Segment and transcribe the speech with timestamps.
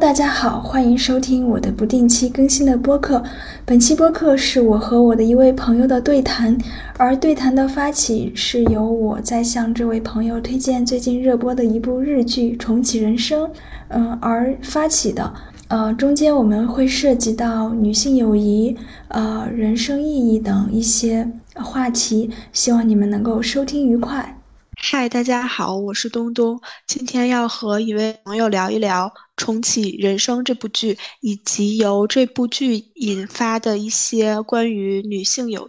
[0.00, 3.22] 大家好，欢迎收听我的不定期更新的播客。
[3.66, 6.56] 本期播客是我和我的一位朋友的对谈，
[6.96, 13.46] 而对谈的发起是由我在向这位朋友推荐最近热播的一部日剧《重启人生》，
[13.88, 15.34] 嗯、而发起的。
[15.68, 18.74] 呃，中间我们会涉及到女性友谊、
[19.08, 24.38] 呃人生意义等一些话题，希望你们能够收听愉快。
[24.82, 29.08] 嗨，大家好，我是东东，今天要和一位朋友聊一聊
[29.40, 35.66] 《重启人生》这部剧，以及由这部剧引发的一些关于女性友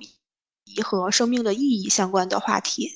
[0.65, 2.89] 谊和生命的意义相关的话题。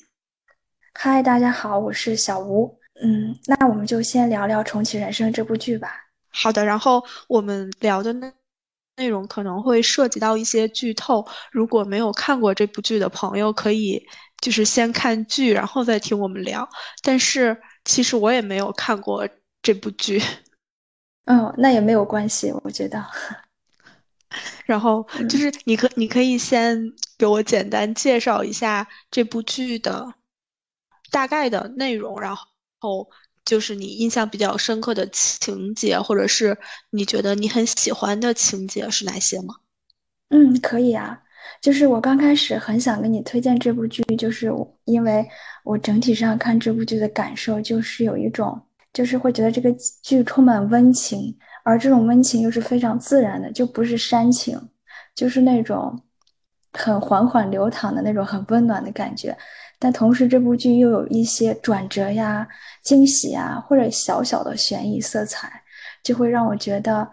[0.92, 2.78] 嗨，大家好，我是小吴。
[3.02, 5.88] 嗯，那我们就先聊聊《重启人生》这部剧吧。
[6.28, 8.30] 好的，然后我们聊的内
[8.98, 14.06] 内容可能会涉及到一些剧透，如果没有看过这部剧的朋友，可以
[14.42, 16.68] 就是先看剧，然后再听我们聊。
[17.02, 19.26] 但是其实我也没有看过
[19.62, 20.20] 这部剧。
[21.26, 23.04] 嗯，那也没有关系，我觉得。
[24.66, 30.14] 然后就是你可你可以先给我简单介绍一下这部剧的
[31.10, 32.34] 大概的内容，然
[32.80, 33.08] 后
[33.44, 36.58] 就是你印象比较深刻的情节，或者是
[36.90, 39.54] 你觉得你很喜欢的情节是哪些吗？
[40.30, 41.22] 嗯，可以啊。
[41.62, 44.52] 就是我刚开始很想跟你推荐这部剧，就是
[44.84, 45.24] 因为
[45.64, 48.60] 我整体上看这部剧的感受，就是有一种，
[48.96, 49.70] 就是会觉得这个
[50.02, 54.58] 剧充满温情，而这种温情又是非常自然的，就不是煽情，
[55.14, 56.00] 就是那种
[56.72, 59.36] 很缓缓流淌的那种很温暖的感觉。
[59.78, 62.48] 但同时，这部剧又有一些转折呀、
[62.82, 65.62] 惊喜呀，或者小小的悬疑色彩，
[66.02, 67.06] 就会让我觉得，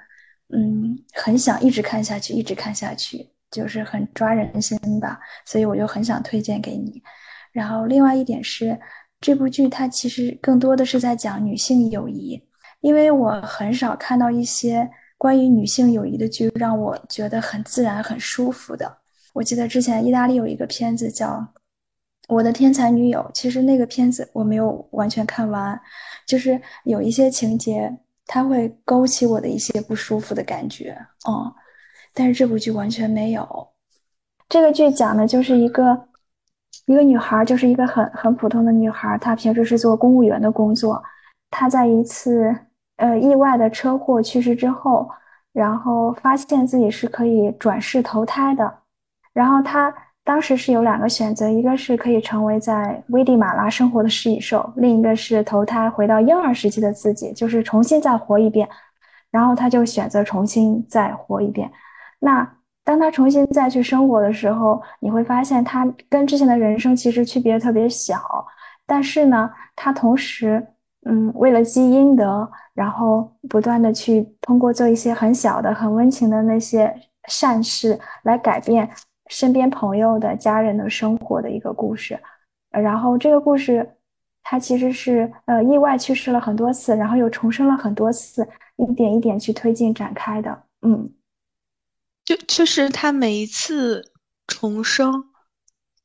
[0.56, 3.30] 嗯，很想一直看下去，一直看下去。
[3.52, 7.03] 就是很抓人心吧，所以我就很想推荐给你。
[7.52, 8.75] 然后另外一点是，
[9.23, 12.38] 这部剧它其实更多的是在讲女性友谊，
[12.81, 18.97] 因为我很少看到一些关于女性友谊的剧让我觉得很自然、很舒服的。
[19.31, 21.29] 我记得之前意大利有一个片子叫
[22.28, 25.79] 《我的天才女友》，其实那个片子我没有完全看完，
[26.28, 27.89] 就是有一些情节
[28.28, 30.97] 它会勾起我的一些不舒服的感觉，
[31.29, 31.50] 嗯。
[32.13, 33.67] 但是这部剧完全没有。
[34.50, 36.09] 这个剧讲的就是一个
[36.85, 39.17] 一个女孩，就是一个很很普通的女孩。
[39.17, 41.01] 她平时是做公务员的工作。
[41.49, 42.53] 她在一次
[42.97, 45.09] 呃意外的车祸去世之后，
[45.53, 48.79] 然后发现自己是可以转世投胎的。
[49.33, 49.94] 然后她
[50.25, 58.67] 当时是有两个选择，一个是可以成为在危地马拉生活的食蚁兽，另一个是投胎回到婴儿时期的自己，就是重新再活一遍。
[59.31, 61.71] 然后她就选择重新再活一遍。
[62.19, 62.47] 那
[62.85, 68.19] 当他重新再去生活的时候，你会发现他跟之前的人生其实区别特别小，
[68.85, 70.61] 但是呢，他同时，
[71.05, 76.94] 嗯，为了积阴德，然后不断的去通过做一些很小的、很温情的那些
[77.29, 78.89] 善事，来改变
[79.27, 82.19] 身边朋友的家人的生活的一个故事。
[82.69, 83.89] 然后这个故事，
[84.44, 88.45] 他其实是呃意外去世了很多次，然后又重生了很多次，
[88.75, 91.09] 一点一点去推进展开的，嗯。
[92.25, 94.11] 就就是他每一次
[94.47, 95.11] 重生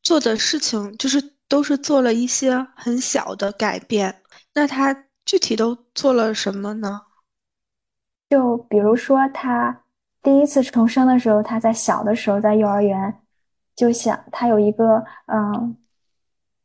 [0.02, 4.22] 做的事情，就是都是做了一些很小的改变。
[4.54, 7.02] 那他具体都做了什么呢？
[8.30, 9.84] 就比如说，他
[10.22, 13.20] 第一次重生的时候，他在小的时候在幼儿园，
[13.76, 15.76] 就想他有一个嗯，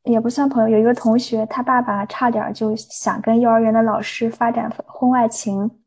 [0.03, 5.82] 也不算朋友，有一个同学，他爸爸差点就想跟幼儿园的老师发展婚外情。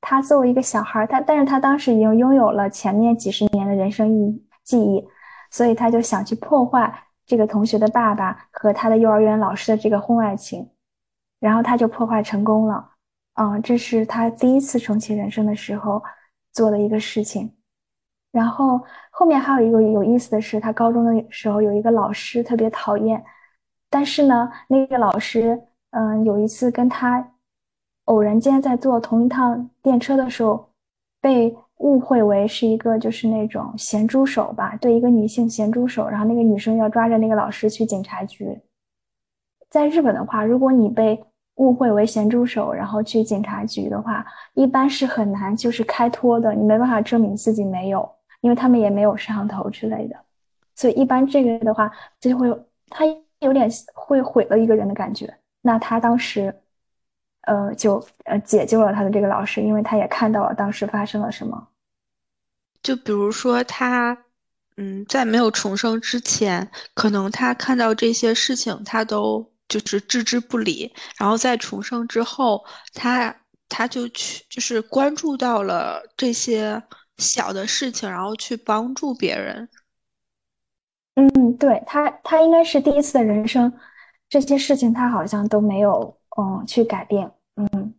[0.00, 5.04] 他作为一个小孩，他但是他当时已经拥有了前面几十年的人生忆记忆，
[5.50, 10.70] 所以他就想去破坏这个同学的爸爸和他的幼儿园老师的这个婚外情，
[11.40, 12.92] 然后他就破坏成功了。
[13.34, 16.02] 嗯，这是他第一次重启人生的时候
[16.52, 17.52] 做的一个事情。
[18.30, 18.80] 然后
[19.10, 23.22] 后面还有一个有意思的是，他高中的时候有一个老师特别讨厌，
[23.90, 25.60] 但是呢，那个老师
[25.90, 27.32] 嗯有一次跟他。
[28.08, 30.66] 偶然间在坐同一趟电车的时候，
[31.20, 38.58] 被误会为是一个就是那种咸猪手吧，对一个女性咸猪手，然后那个女生要抓着那个老师去警察局。
[39.68, 41.22] 在日本的话，如果你被
[41.56, 44.24] 误会为咸猪手，然后去警察局的话，
[44.54, 48.10] 一般是很难就是开脱的，你没办法证明自己没有，
[48.40, 50.16] 因为他们也没有摄像头之类的，
[50.74, 52.48] 所以一般这个的话就会
[52.88, 53.04] 他
[53.40, 55.32] 有点会毁了一个人的感觉。
[55.60, 56.54] 那他当时，
[57.42, 61.68] 呃，就呃解救了他的这个老师，因为他也看到了当时发生了什么。
[62.82, 64.16] 就比如说他，
[64.76, 72.64] 嗯，在没有重生之前，可能他看到这些事情，他都就是置之不理，然后在重生之后，
[72.94, 73.34] 他
[73.68, 76.82] 他就去就是关注到了这些
[77.16, 79.68] 小的事情，然后去帮助别人。
[81.16, 83.72] 嗯，对他，他应该是第一次的人生，
[84.28, 87.32] 这些事情他好像都没有嗯去改变。
[87.56, 87.92] 嗯，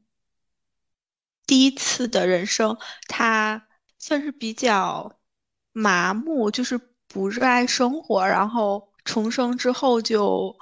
[1.45, 2.77] 第一次的人生，
[3.09, 5.11] 他算是比较
[5.73, 10.55] 麻木，就是不热爱生活，然后重生之后就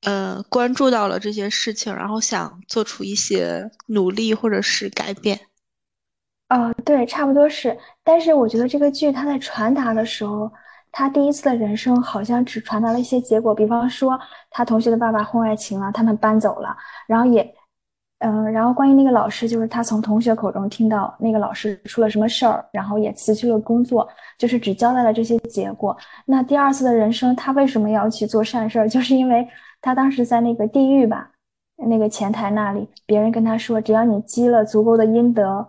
[0.00, 5.38] 呃关注到了这些事情，然后想做出一些努力或者是改变。
[6.48, 7.78] 呃，对，差不多是。
[8.02, 10.50] 但是我觉得这个剧它在传达的时候。
[10.96, 14.16] 他第一次的人生好像只传达了一些结果，比方说
[14.48, 16.76] 他同学的爸爸婚外情了，他们搬走了，
[17.08, 17.54] 然后也，
[18.20, 24.08] 嗯，然后关于那个老师，就是他从同学口中听到那个老师出了什么事儿，然后也辞去了工作，
[24.38, 25.96] 就是只交代了这些结果。
[26.24, 28.86] 那第二次的人生，他为什么要去做善事儿？
[28.88, 29.44] 就是因为
[29.80, 31.28] 他当时在那个地狱吧，
[31.88, 35.66] 那个前台那里，别人跟他说，只要你积了足够的阴德，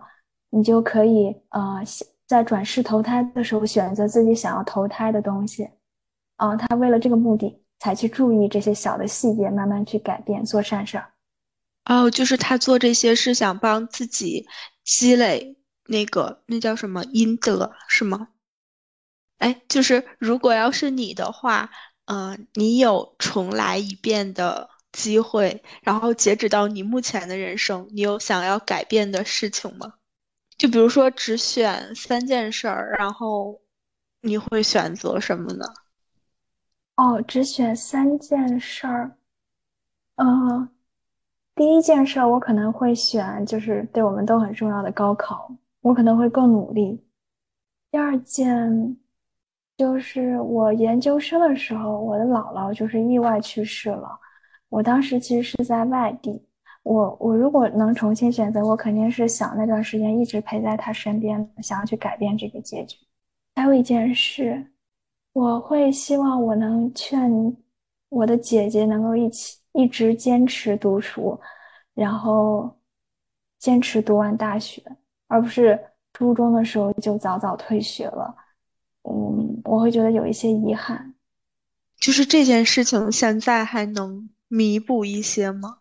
[0.50, 1.82] 你就可以，呃。
[2.26, 5.68] 在转世投胎的时候，选择自己想要投胎的东西，
[6.36, 11.12] 啊，他为了这个目的才去注意这些小的细节，慢慢去改变，做善事儿。
[11.84, 14.46] 哦，就是他做这些是想帮自己
[14.82, 15.56] 积累
[15.86, 18.28] 那个那叫什么阴德是吗？
[19.38, 21.70] 哎，就是如果要是你的话，
[22.06, 29.92] 嗯，你有重来一遍的机会，然后截止到你目前的人生，你有想要改变的事情吗？
[30.58, 33.60] 就比如说，只选三件事儿，然后
[34.22, 35.66] 你会选择什么呢？
[36.96, 39.16] 哦，只选三件事儿。
[40.14, 40.68] 嗯，
[41.54, 47.04] 第一件事儿我可能会选，就是对我们都很重要的高考，我可能会更努力。
[47.90, 48.96] 第二件
[49.76, 54.18] 就是我研究生的时候，我的姥姥就是意外去世了，
[54.70, 56.42] 我当时其实是在外地。
[56.86, 62.96] 我我如果能重新选择，我肯定是想那段时间一直陪在他身边，想要去改变这个结局。
[63.56, 64.64] 还有一件事，
[65.32, 67.28] 我会希望我能劝
[68.08, 71.36] 我的姐姐能够一起一直坚持读书，
[71.92, 72.72] 然后
[73.58, 74.80] 坚持读完大学，
[75.26, 75.76] 而不是
[76.12, 78.32] 初中的时候就早早退学了。
[79.02, 81.14] 嗯，我会觉得有一些遗憾。
[81.98, 85.78] 就是这件事情现在还能弥补一些吗？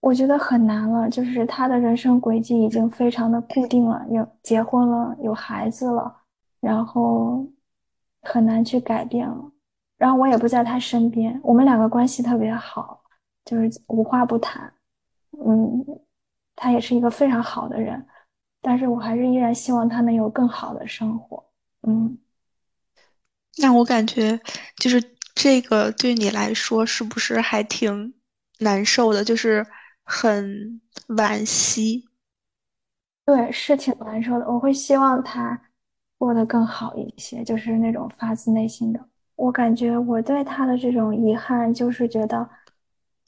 [0.00, 6.22] 我觉得很难了，就是他的人生轨迹已经非常的固定了，有结婚了，有孩子了，
[6.60, 7.44] 然后
[8.22, 9.52] 很难去改变了。
[9.96, 13.02] 然后我也不在他身边，我们两个关系特别好，
[13.44, 14.72] 就是无话不谈。
[15.44, 15.84] 嗯，
[16.54, 18.06] 他也是一个非常好的人，
[18.62, 21.44] 但是我还是依然希望他能有更好的生活。
[21.82, 22.16] 嗯，
[23.56, 24.40] 那我感觉
[24.76, 25.02] 就是
[25.34, 28.14] 这个对你来说是不是还挺
[28.60, 29.24] 难受的？
[29.24, 29.66] 就是。
[30.10, 32.08] 很惋惜，
[33.26, 34.46] 对，是挺难受的。
[34.50, 35.60] 我会希望他
[36.16, 38.98] 过得更好一些，就是那种发自内心的。
[39.36, 42.48] 我感觉我对他的这种遗憾，就是觉得，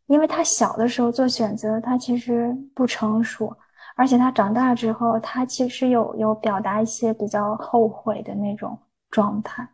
[0.07, 3.55] 因为他小的时候做选择，他其实不成熟，
[3.95, 8.77] 而且他长大之后，他其实有有表达一些比较后悔的那种
[9.11, 9.69] 状态。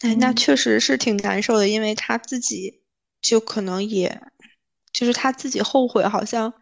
[0.00, 2.80] 哎，那确实是挺难受的，因为他自己
[3.20, 4.22] 就可能也。
[4.92, 6.52] 就是他自己后悔，好像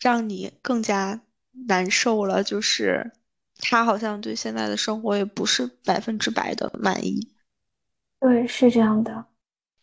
[0.00, 1.20] 让你更加
[1.66, 2.42] 难受了。
[2.42, 3.12] 就是
[3.58, 7.28] 他好像对现在的生活也不是百分之百的满意。
[8.20, 9.26] 对，是这样的。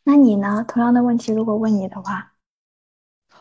[0.04, 0.64] 那你呢？
[0.68, 2.34] 同样的问题，如果问你的话，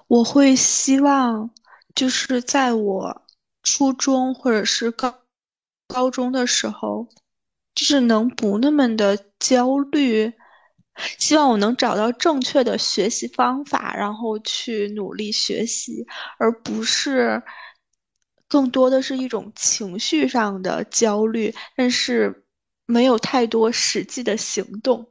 [0.06, 1.50] 我会希望
[1.94, 3.22] 就是在我
[3.62, 5.14] 初中或者是高
[5.86, 7.08] 高中的时候，
[7.74, 10.32] 就是能不那么的焦虑。
[11.18, 16.06] 希望我能找到正确的学习方法，然后去努力学习，
[16.38, 17.42] 而不是
[18.48, 22.44] 更多的是一种情绪上的焦虑，但是
[22.86, 25.08] 没有太多实际的行动。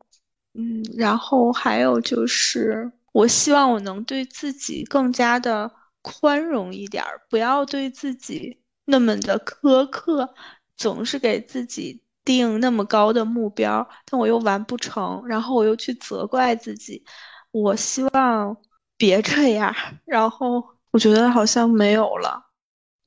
[0.54, 5.72] 嗯，然后还有就是，我希望我能对自己更加的
[6.02, 10.34] 宽容一点，不要对自己那么的苛刻，
[10.78, 12.02] 总是给自己。
[12.26, 17.04] 定那么高的目标，但我又完不成，然后我又去责怪自己。
[17.52, 18.56] 我希望
[18.98, 19.74] 别这样，
[20.06, 22.42] 然后我觉得好像没有了。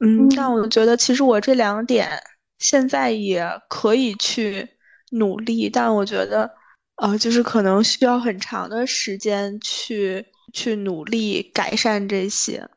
[0.01, 2.09] 嗯，但我觉得其实我这两点
[2.59, 4.69] 现在也可以去
[5.11, 6.51] 努力，但我觉得，
[6.97, 12.69] 呃，就是可能需要很长的时间去去努力改善这些。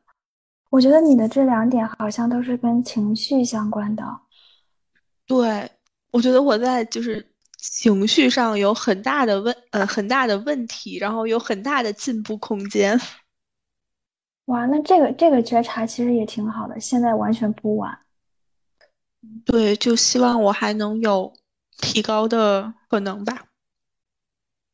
[0.70, 4.04] 我觉得你的这两点好像都是跟情绪相关的。
[5.26, 5.70] 对，
[6.10, 7.24] 我觉得我在就是
[7.58, 13.00] 情绪上有很大的问，呃，很大的问题，然后有很大的进步空间。
[14.46, 17.96] 哇，那这个这个觉察其实也挺好的，现在完全不晚。
[19.44, 21.32] 对，就希望我还能有
[21.76, 23.44] 提高的可能吧。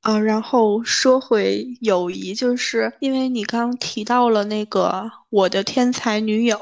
[0.01, 6.59] 啊，然后说回友谊，就是因为你刚提到了那个我的天才女友，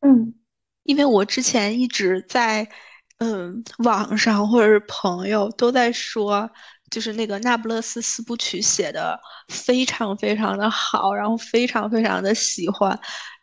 [0.00, 0.34] 嗯，
[0.82, 2.70] 因为我之前一直在，
[3.18, 6.48] 嗯，网上或者是朋友都在说，
[6.90, 12.98] 就是那个那不勒斯四部曲写的非常非常的好，然后非常非常的喜欢，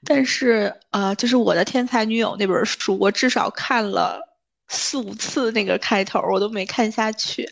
[0.06, 4.20] 但是呃，就是我的天才女友那本书，我至少看了
[4.70, 7.50] 四五次那个开头，我都没看下去。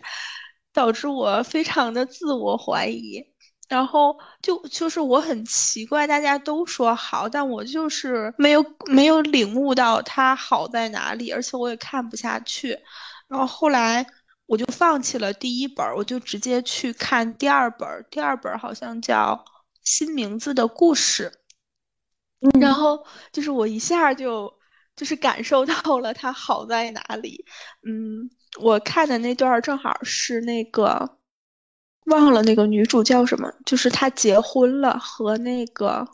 [0.74, 3.24] 导致我非常的自我怀疑，
[3.74, 12.78] 然后就就是我很奇怪，大家都说好，但我就是没有没有领悟到它好在哪里，而且我也看不下去。
[13.28, 14.06] 然后后来
[14.46, 19.44] 我就放弃了第一本，我就直接去看第二本，第二本好像叫
[19.84, 21.32] 《新名字的故事》，
[22.62, 24.54] 然后就是我一下就
[24.96, 27.44] 就是感受到了它好在哪里，
[27.88, 28.30] 嗯。
[28.62, 31.18] 我看的那段正好是那个，
[32.06, 36.08] 忘了那个女主叫什么，就是她结婚了，和那个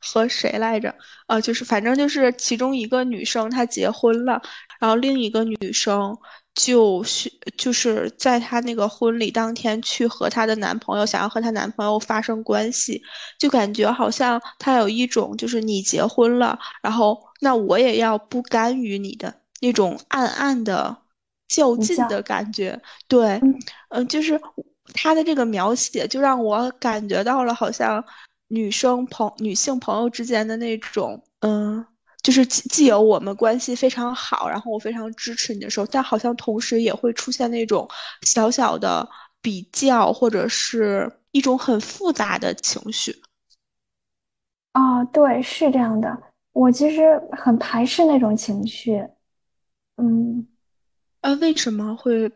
[0.00, 0.94] 和谁来着？
[1.26, 4.40] 呃，就是反正就是其中一个女生她结婚了，
[4.80, 6.16] 然后另一个女生
[6.54, 13.02] 就是就是在她那个婚礼当天去和她的男朋友，想要和她男朋友发生关系，
[13.38, 20.96] 就感觉好像她有一种就是你结婚了，然后那我也要不甘于你的那种暗暗的。
[21.48, 22.78] 较劲的感觉，
[23.08, 23.40] 对，
[23.88, 24.38] 嗯，就是
[24.94, 28.04] 他的这个描写，就让我感觉到了，好像
[28.48, 31.84] 女生朋女性朋友之间的那种，嗯，
[32.22, 37.88] 就是既有我们关系非常好，然后我非常支持你的时候，但好像同时也会出现那种
[38.22, 39.08] 小小的
[39.40, 43.14] 比较，或者是一种很复杂的情绪。
[44.74, 46.16] 哦，对，是这样的，
[46.52, 49.04] 我其实很排斥那种情绪，
[49.96, 50.46] 嗯。
[51.20, 52.30] 呃，为什么会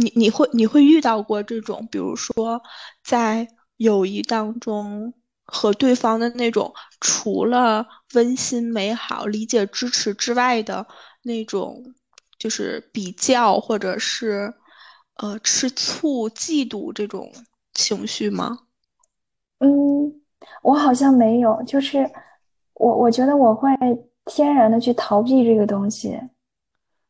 [0.00, 2.62] 你你会你会遇到过这种，比如说
[3.02, 10.86] 在友谊当中和对方的那种除了温馨美好、理解支持之外的
[11.22, 11.94] 那种，
[12.38, 14.54] 就是比较或者是
[15.14, 17.32] 呃吃醋、嫉妒这种
[17.72, 18.58] 情绪吗？
[19.60, 20.20] 嗯，
[20.62, 22.08] 我好像没有，就是
[22.74, 23.70] 我我觉得我会
[24.26, 26.20] 天然的去逃避这个东西。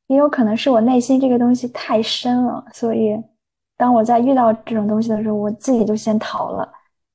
[0.08, 3.16] 也有可能是我内心这个东西太深了，所以
[3.76, 6.68] 当我在遇到这种东西的时候，我自己就先逃了。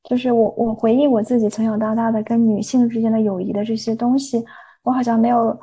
[0.03, 4.43] 就是我，我回忆我自己从小到大的跟女性之间的友谊的这些东西，
[4.83, 5.57] 我好像没有，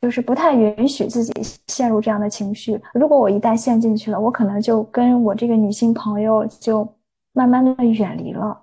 [0.00, 1.32] 就是不太允许自己
[1.66, 2.80] 陷入这样的情绪。
[2.94, 6.88] 如果我一旦陷进去了，我可能就跟我这个女性朋友就
[7.32, 8.62] 慢慢的远离了。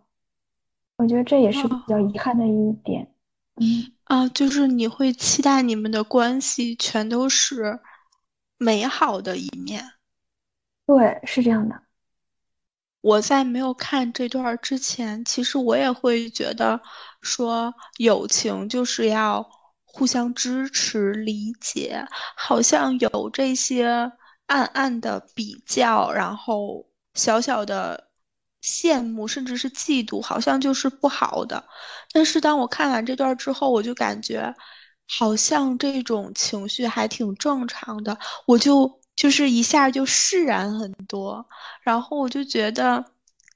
[0.97, 3.07] 我觉得这也是比较遗憾的一点。
[3.57, 3.96] 嗯。
[4.07, 7.79] 啊，就是你会期待你们的关系全都是
[8.57, 9.83] 美好的一面。
[10.85, 11.81] 对，是这样的。
[13.01, 16.81] 我在没有看这段之前，其实我也会觉得
[17.21, 19.45] 说友情就是要
[19.83, 22.05] 互相支持、理解，
[22.37, 24.11] 好像有这些
[24.45, 28.06] 暗暗的比较，然后小小的。
[28.63, 31.63] 羡慕甚至是嫉妒，好像就是不好的。
[32.11, 34.53] 但是当我看完这段之后，我就感觉
[35.07, 38.17] 好像这种情绪还挺正常的。
[38.45, 41.47] 我就就是一下就释然很多。
[41.81, 43.05] 然后我就觉得，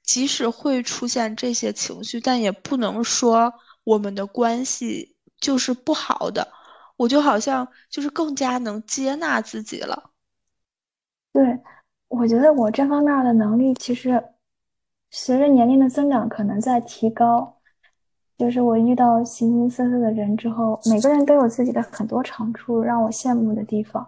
[0.02, 3.52] 即使会出现这些情绪，但也不能说
[3.84, 6.46] 我们的关系就是不好的。
[6.96, 10.10] 我就好像就是更加能接纳自己了。
[11.32, 11.42] 对，
[12.08, 14.22] 我觉得我这方面的能力其实。
[15.12, 17.58] 随着年龄的增长，可能在提高。
[18.38, 24.04] 就是我遇到形形色色的人之后，每个人都有自己的很多长处，让我羡慕的地方。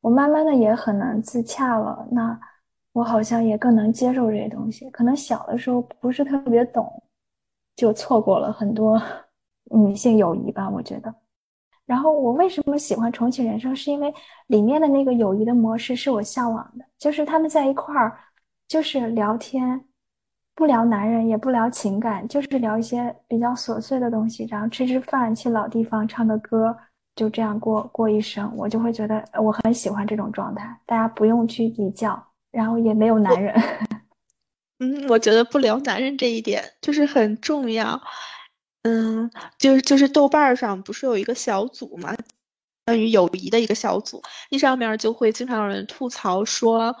[0.00, 2.06] 我慢慢的也很难自洽了。
[2.12, 2.38] 那
[2.92, 4.88] 我好像也更能接受这些东西。
[4.90, 7.02] 可能小的时候不是特别懂，
[7.74, 9.02] 就错过了很多
[9.74, 10.70] 女性友谊吧。
[10.70, 11.12] 我觉得。
[11.84, 14.14] 然后我为什么喜欢重启人生，是因为
[14.46, 18.16] 里面的那个友谊的模式是我向往的，就是他们在一块儿，
[18.68, 19.84] 就是聊天。
[20.56, 26.74] 不聊男人，也不聊情感，就是聊一些比较琐碎的东西，然后吃吃饭，去老地方唱个歌，
[27.14, 28.50] 就这样过过一生。
[28.56, 32.20] 我就会觉得我很喜欢这种状态，大家不用去比较，
[32.50, 33.54] 然后也没有男人。
[34.78, 38.00] 嗯，我觉得不聊男人这一点就是很重要。
[38.84, 42.16] 嗯，就是就是豆瓣上不是有一个小组嘛，
[42.86, 46.96] 关于友谊的一个小组，那上面就会经常有人吐槽说，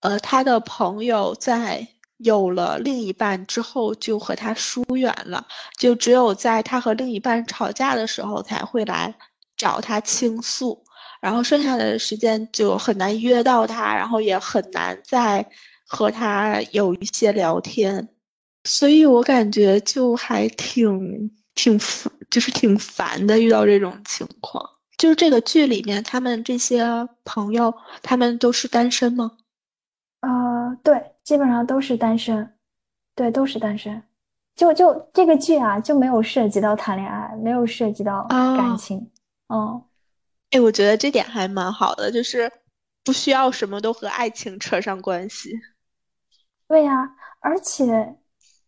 [0.00, 1.86] 呃，他的朋友在
[2.18, 5.46] 有了另一半之后就和他疏远了，
[5.78, 9.14] 就只有在他和另一半吵架的时候才会来
[9.56, 10.82] 找他倾诉，
[11.20, 15.46] 然后剩下的时间就很难约到他，然后也很难再。
[15.88, 18.08] 和他有一些聊天，
[18.64, 23.38] 所以我感觉就还挺挺烦，就是挺烦的。
[23.38, 24.68] 遇到这种情况，
[24.98, 26.84] 就是这个剧里面他们这些
[27.24, 29.30] 朋友，他们都是单身吗？
[31.26, 32.54] 基本上都是单身，
[33.16, 34.00] 对，都是单身。
[34.54, 39.10] 就就这个剧啊，就没有涉及到谈恋爱，没有涉及到感情。
[39.48, 39.82] 嗯，
[40.52, 42.50] 哎，我觉得这点还蛮好的，就是
[43.02, 45.50] 不需要什么都和爱情扯上关系。
[46.68, 48.16] 对呀，而且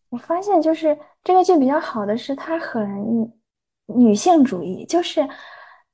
[0.09, 3.33] 我发现就是这个剧比较好的是，它很
[3.87, 5.27] 女性主义，就是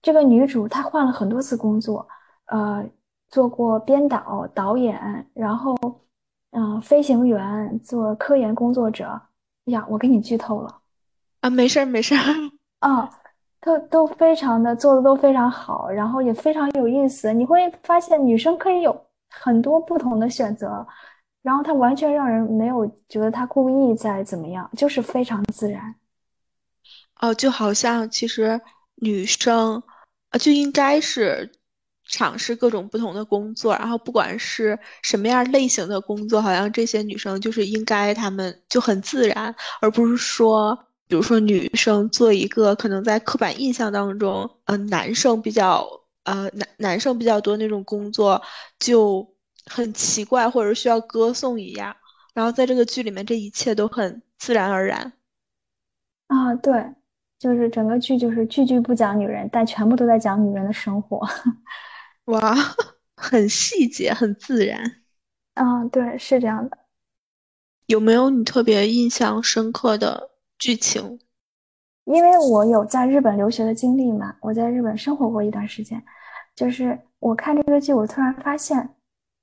[0.01, 2.09] 这个女主她换了很多次工作，
[2.47, 2.83] 呃，
[3.29, 5.77] 做过编导、导演，然后
[6.57, 9.21] 嗯，飞行员，做科研工作者。
[9.65, 10.81] 呀，我给你剧透了
[11.41, 12.21] 啊，没事儿没事儿
[12.81, 13.11] 啊，
[13.61, 17.33] 都都非常的做的都非常好，然后也非常有意思。
[17.33, 20.87] 你会发现女生可以有很多不同的选择。
[21.43, 25.95] 然后她完全让人没有觉得她故意在怎么样，就是非常自然。
[27.21, 28.61] 哦，就好像其实
[28.97, 29.83] 女生
[30.31, 31.51] 啊就应该是
[32.07, 45.89] 尝试各种不同的工作，然后不管是什么样类型的工作，好像这些女生就是应该她们就很自然，而不是说，比如说女生做一个可能在刻板印象当中，嗯，男生比较
[46.25, 48.41] 呃男男生比较多那种工作
[48.79, 49.29] 就。
[49.67, 51.97] 很奇怪，或者需要歌颂一样，
[52.35, 55.11] 然后在这个剧里面，这一切都很自然而然。
[56.27, 56.85] 啊，对，
[57.39, 61.27] 就是整个剧就是句句不讲女人，但全部都在讲女人的生活。
[62.27, 62.55] 哇，
[63.17, 64.81] 很细节，很自然。
[65.55, 66.79] 啊，对，是这样的。
[67.87, 71.19] 有没有你特别印象深刻的剧情？
[72.05, 76.03] 因为我有在日本留学的经历嘛，我在日本生活过一段时间，
[76.57, 78.89] 就是我看这个剧，我突然发现。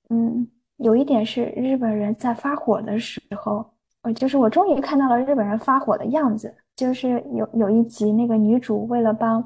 [0.09, 3.65] 嗯，有一点是日本人在发火的时候，
[4.01, 6.53] 呃，就是我终于看到了日本人发火的样子。
[6.75, 9.41] 就是有有一集，那个女主为了帮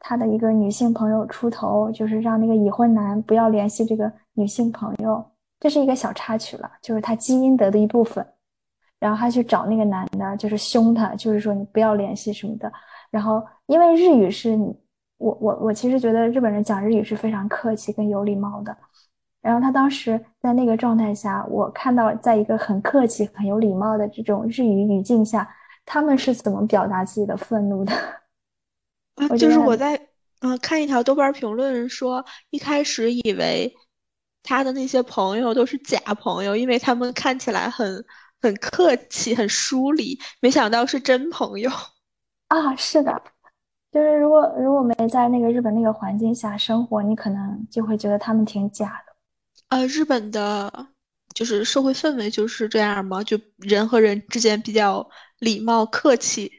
[0.00, 5.24] 他的一个女性朋友出头，就是让那个已婚男不要联系这个女性朋友，
[5.60, 8.26] 这是一个小插曲了，就是他积阴德的一部分。
[9.00, 12.72] 然后他去找那个男的，就是凶他，就是说你不要联系什么的。
[13.10, 14.58] 然后因为日语是，
[15.18, 18.76] 我我我其实觉得日本人讲日语是非常客气跟有礼貌的。
[19.40, 25.48] 然后他当时在那个状态下，我看到在一个很客气、很有礼貌的这种日语语境下，
[25.86, 27.92] 他们是怎么表达自己的愤怒的？
[29.18, 30.00] 啊，就是我在
[30.40, 33.74] 嗯看一条豆瓣评论说，一开始以为
[34.42, 38.04] 他的那些朋友都是假朋友，因为他们看起来很
[38.40, 41.70] 很客气、很疏离，没想到是真朋友。
[42.48, 43.22] 啊，是的，
[43.92, 49.12] 就是如果如果没在那个日本那个环境下生活，你可能就会觉得他们挺假的。
[49.68, 50.72] 呃，日本的，
[51.34, 53.22] 就是社会氛围就是这样嘛？
[53.22, 55.06] 就人和人之间比较
[55.40, 56.50] 礼貌客气。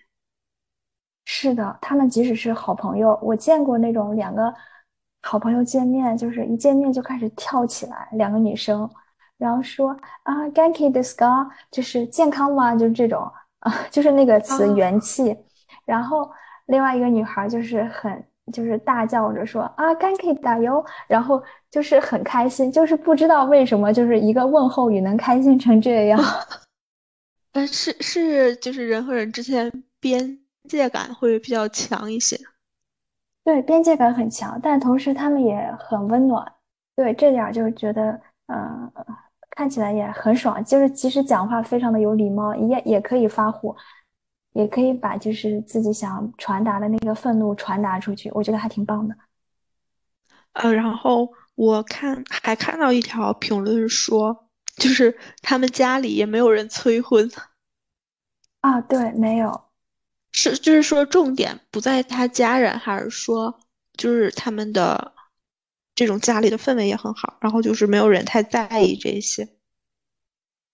[1.31, 4.51] 是的，他们即使是好朋友，我见过那种两个
[5.21, 8.89] 好朋友见面，就是一见面就开始跳起来，两个女生，
[9.37, 12.75] 然后说啊，ganki d i s k a 就是健康吗？
[12.75, 13.21] 就是这种
[13.59, 15.37] 啊，就是那个词元气。
[15.85, 16.27] 然后
[16.65, 18.25] 另外一个女孩就是很。
[18.51, 21.39] 就是大叫着说啊，干可以打油，然后
[21.69, 26.19] 就是很开心，就是不知道为什么，就是一个问候语能开心成这样。
[27.53, 32.37] 呃，是是，就是人和人之间边界感会比较强一些。
[33.43, 36.53] 对，边界感很强，但同时他们也很温暖。
[36.95, 38.91] 对，这点就觉得，嗯，
[39.51, 40.63] 看起来也很爽。
[40.65, 43.75] 就是即使讲话非常的有礼貌，也也可以发火。
[44.53, 49.15] 也可以把就是自己想传达的那个愤怒传达出去，我觉得还挺棒的。
[50.53, 57.29] 呃，然后我看还看到一条评论说，就是他们家里也没有人催婚。
[58.61, 59.68] 啊，对，没有。
[60.41, 63.59] 是，就是说重点不在他家人，还是说
[63.97, 65.13] 就是他们的
[65.93, 69.47] 这种家里的氛围也很好，然后就是没有人太在意这些。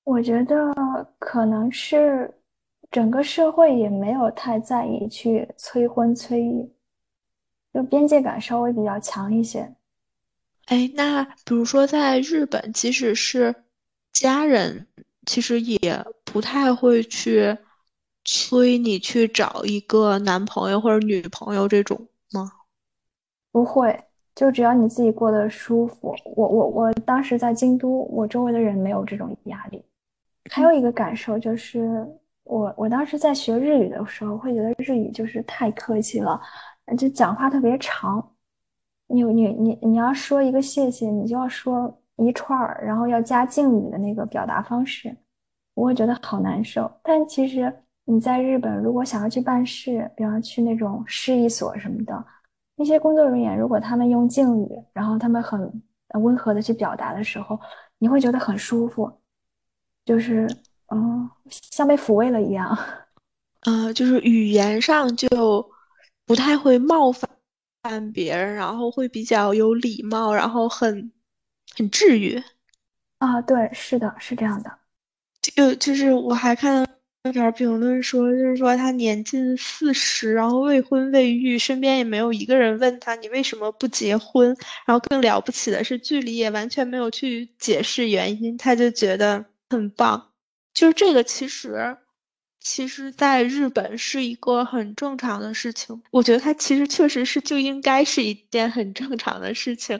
[0.03, 0.73] 我觉得
[1.17, 2.31] 可能是。
[2.91, 6.71] 整个社会也没有太在意去催婚催育，
[7.73, 9.75] 就边界感稍微比较强一些。
[10.67, 13.53] 哎，那比如说在日本，即使是
[14.13, 14.87] 家人
[15.25, 17.57] 其实也不太会去
[18.25, 22.51] 催你去找一个男朋友或者女朋友这种吗？
[23.51, 23.97] 不会，
[24.35, 26.13] 就只要你自己过得舒服。
[26.35, 29.81] 我我我当时在京都，我周围的人没有这种压力。
[30.51, 32.05] 还有一个感受就是，
[32.43, 36.41] 我我当时在学日语的时候，会觉得日语就是太客气了，
[36.97, 38.31] 就讲话特别长。
[39.07, 45.15] 你你你你要说一个谢谢，你就要说一串儿，然后要加敬语的那个表达方式，
[45.75, 46.91] 我会觉得好难受。
[47.03, 47.73] 但其实
[48.05, 52.25] 你在日本，如果想要去办事，比方去那种市役所什么的，
[52.75, 55.81] 那些工作人员如果他们用敬语，然后他们很
[56.21, 57.59] 温和的去表达的时候，
[57.97, 59.11] 你会觉得很舒服。
[60.05, 60.47] 就是
[60.93, 62.77] 嗯，像被抚慰了一样，
[63.65, 65.67] 呃，就是语言上就
[66.27, 71.11] 不太会冒犯别人，然后会比较有礼貌，然后很
[71.75, 72.39] 很治愈。
[73.17, 74.71] 啊，对，是的，是这样的。
[75.41, 76.87] 就就是我还看
[77.25, 89.43] 有点评论说，就是说他年近四十，然后未婚未育，身边也没有一个人问他你为什么不结婚，然后更了不起的是剧里也完全没有去解释原因，他就觉得。
[89.67, 90.31] 很棒，
[90.75, 91.97] 就是这个，其实，
[92.61, 95.99] 其实，在日本是一个很正常的事情。
[96.11, 99.99] 我觉得它其实确实是就应该是一件很正常的事情，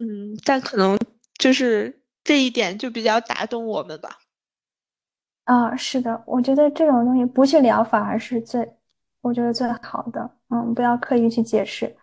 [0.00, 0.98] 嗯，但可能
[1.36, 4.18] 就是这一点就比较打动我们吧。
[5.52, 8.66] 啊，是的，我觉得这种东西不去聊反而是最，
[9.20, 10.30] 我觉得最好的。
[10.48, 11.94] 嗯，不要刻意去解释。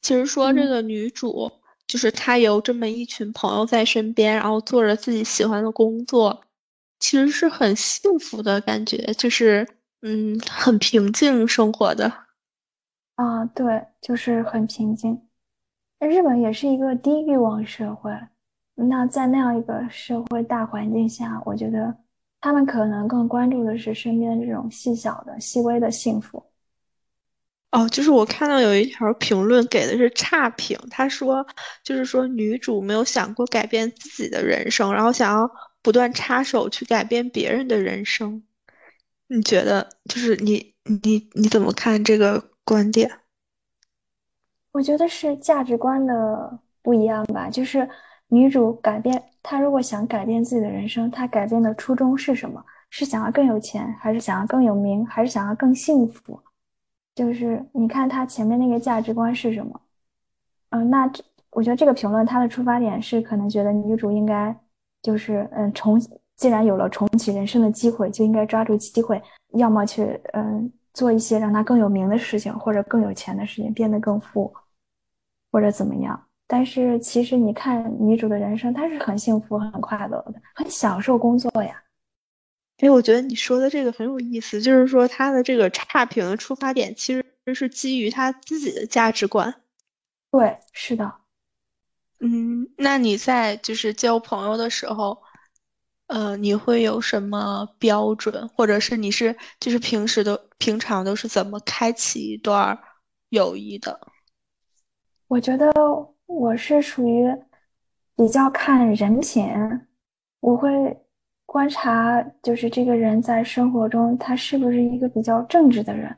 [0.00, 1.52] 其实说这个女主。
[1.86, 6.40] 就是她有这么一群朋友在身边，然后做着自己喜欢的工作，
[6.98, 9.68] 其实是很幸福的感觉，就是
[10.00, 12.10] 嗯，很平静生活的。
[13.16, 15.28] 啊，对，就是很平静。
[16.00, 18.10] 日本也是一个低欲望社会，
[18.76, 21.94] 那在那样一个社会大环境下，我觉得
[22.44, 26.44] 他们可能更关注的是身边这种细小的、细微的幸福。
[27.70, 31.46] 哦，就是我看到有一条评论给的是差评，他说
[31.82, 38.42] 就是说女主没有想过改变自己的人生，然后想要不断插手去改变别人的人生。
[39.28, 43.10] 你觉得就是你你你怎么看这个观点？
[44.72, 47.48] 我觉得是价值观的不一样吧。
[47.48, 47.88] 就是
[48.34, 52.62] 女主改变，她如果想改变自己的人生，她改变的初衷是什么？
[52.90, 56.40] 是想要更有钱，还是想要更有名，还是想要更幸福？
[57.14, 59.80] 就是你看他前面那个价值观是什么？
[60.70, 64.56] 嗯，那这我觉得这个评论他的出发点是可能觉得女主应该
[65.02, 66.00] 就是嗯重
[66.36, 69.20] 既然有了重启人生的机会，就应该抓住机会，
[69.54, 74.52] 要么去嗯做一些让他更有名的事情，或者更有钱的事情，变得更富，
[75.50, 76.20] 或者怎么样。
[76.46, 81.82] 但是其实你看女主的人生，她是很幸福、很快乐的，很享受工作呀。
[82.78, 89.62] 哎，我觉得你说的这个很有意思，就是说她的这个差评的出发点其实是基于她自己的价值观。
[90.30, 91.14] 对，是的。
[92.20, 95.22] 嗯，那你在就是交朋友的时候，
[96.08, 102.78] 呃，你会有什么标准，或者是你是就是平时的平常都是怎么开启一段
[103.28, 104.00] 友谊的？
[105.28, 105.72] 我觉得
[106.34, 107.26] 我是属于
[108.16, 109.48] 比较看人品，
[110.40, 111.00] 我会。
[111.46, 116.16] 观察就是这个人在生活中，他是不是一个比较正直的人，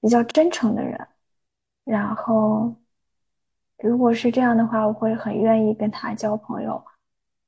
[0.00, 0.96] 比较真诚的人。
[1.84, 2.72] 然后，
[3.78, 6.80] 如果是这样的话，我会很愿意跟他交朋友。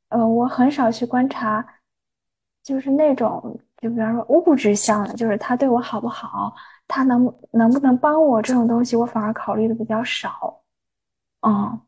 [0.08, 1.64] 呃，我很少去观察，
[2.64, 6.52] 就是那种，就比方说物质向的，就是他对我好不好，
[6.88, 10.60] 他能能不能帮我这种东西，我反而考虑的比较少。
[11.42, 11.80] 嗯。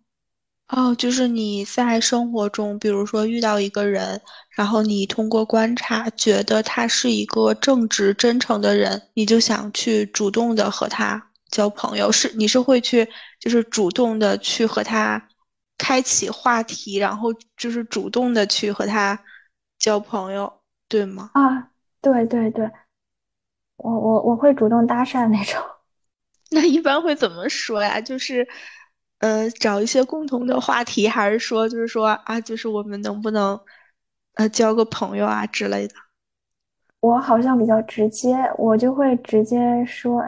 [0.73, 13.09] 哦，就是你在生活中，比如说遇到一个人，然后你通过观察觉得他是一个正直真诚的人，你就想去主动的和他交朋友，是你是会去
[13.41, 15.21] 就是主动的去和他
[15.77, 19.19] 开启话题，然后就是主动的去和他
[19.81, 20.53] 交朋友，
[20.89, 21.33] 对吗？
[21.35, 21.69] 啊，
[22.01, 22.71] 对对对，
[23.77, 25.61] 我我我会主动搭讪那种。
[26.53, 28.01] 那一般会怎么说呀？
[28.01, 28.47] 就是。
[29.21, 33.59] 呃，找一些共同的话题，还是说，就是说啊，就是我们能不能，
[34.35, 35.95] 呃，交个朋友啊之类的？
[37.01, 40.23] 我好像比较直接，我就会直接说，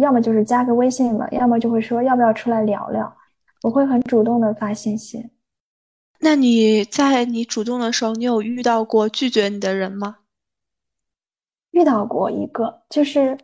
[0.00, 3.16] 要么就是加个微信嘛，要么就会说要不要出来聊聊。
[3.62, 5.30] 我会很主动的发信息。
[6.20, 10.16] 那你在你主动的时候，你有遇到过拒绝你的人吗？
[11.72, 13.36] 遇到过一个，就是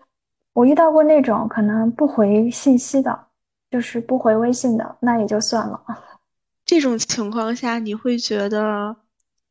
[0.54, 3.26] 我遇到过那种可能不回信息的。
[3.74, 5.80] 就是不回微信的，那也就算了。
[6.64, 8.94] 这种情况下，你会觉得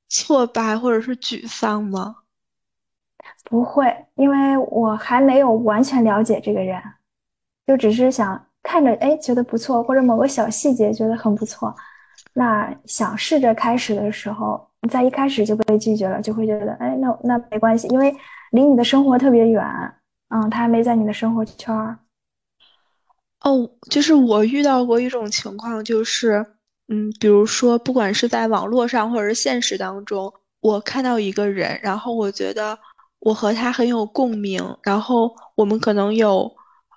[0.08, 2.16] 挫败或者是沮丧吗？
[3.44, 6.82] 不会，因为我还没有完全了解这个人，
[7.68, 11.76] 就只是想看着，哎，觉得不错，或者某个小细节觉得很不错，
[12.32, 18.16] 那想试着开始的时候，在一开始就被拒绝了，就会觉得，哎，那那没关系，因为
[18.52, 19.62] 离你的生活特别远，
[20.30, 22.00] 嗯，他还没在你的生活圈儿。
[23.44, 26.46] 哦，就是我遇到过一种情况，就是，
[26.88, 32.78] 嗯，比如说，不管是在网络上或者是现实当中，我看到一个人，然后我觉得
[33.20, 36.50] 我和他很有共鸣，然后我们可能有，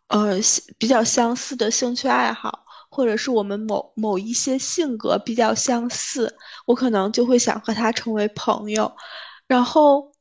[0.09, 0.39] 呃，
[0.79, 6.33] 比较相似的兴趣爱好，或者是我们某某一些性格比较相似，
[6.67, 8.91] 我可能就会想和他成为朋友。
[9.49, 10.13] 然后，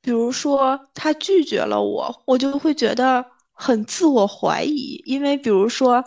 [0.00, 3.33] 比如说他拒绝了我，我就会觉得。
[3.54, 6.04] 很自我怀疑，因为比如说，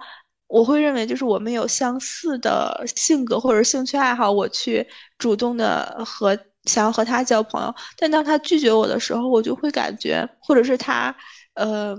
[0.48, 4.86] 我会认为就是我们有相似的性格或者兴趣爱好，我去
[5.18, 11.16] 主动的和想要和他交朋友，但当他拒绝我的时候，我就会感觉，或者是他，
[11.56, 11.96] 呃，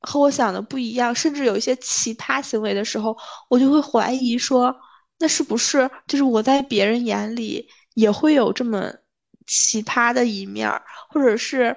[0.00, 3.16] 和我想的不一样，甚至有一些奇葩行为的时候，
[3.48, 4.74] 我就会怀疑说，
[5.18, 8.92] 那是不是就是我在别人眼里也会有这么
[9.46, 10.70] 奇葩的一面，
[11.08, 11.76] 或者是，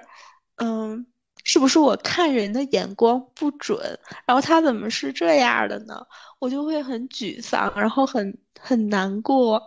[0.56, 1.06] 嗯。
[1.44, 3.78] 是不是我看人的眼光不准？
[4.26, 5.94] 然后他怎么是这样的呢？
[6.38, 9.62] 我就会很沮丧，然后很很难过。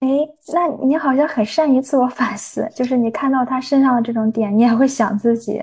[0.00, 0.08] 哎，
[0.54, 5.60] 那你好像很善于自我反思，就是你看到他身上的这种点，你也会想自己。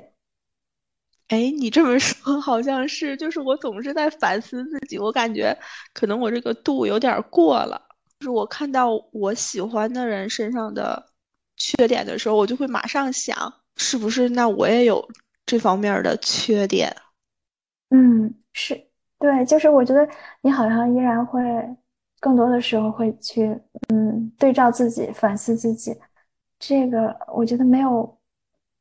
[1.29, 5.57] 哎，你这么说好像是，就是我总是在反思自己，我感觉
[5.93, 7.81] 可能我这个度有点过了。
[8.19, 11.11] 就是我看到我喜欢的人身上的
[11.57, 13.35] 缺点的时候，我就会马上想。
[13.77, 14.29] 是不是？
[14.29, 15.07] 那我也有
[15.45, 16.95] 这方面的缺点。
[17.89, 18.87] 嗯，是
[19.19, 20.07] 对，就是我觉得
[20.41, 21.41] 你好像依然会
[22.19, 23.47] 更多的时候会去
[23.89, 25.95] 嗯对照自己，反思自己。
[26.59, 28.17] 这个我觉得没有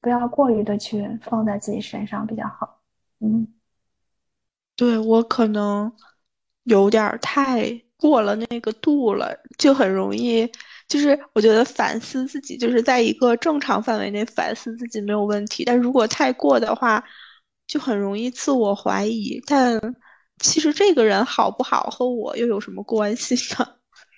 [0.01, 2.81] 不要过于的去放在自己身上比较好。
[3.21, 3.47] 嗯，
[4.77, 5.93] 对我可能
[6.65, 10.51] 有点太过了那个度了，就很容易。
[10.89, 17.03] 就是我觉得反思自己，就是在一个正常范围内反思自己没有问题，但如果太过的话，
[17.67, 19.43] 就很容易自我怀疑。
[19.47, 19.81] 但
[20.39, 23.67] 其实这个人好不好和我又有什么关系呢？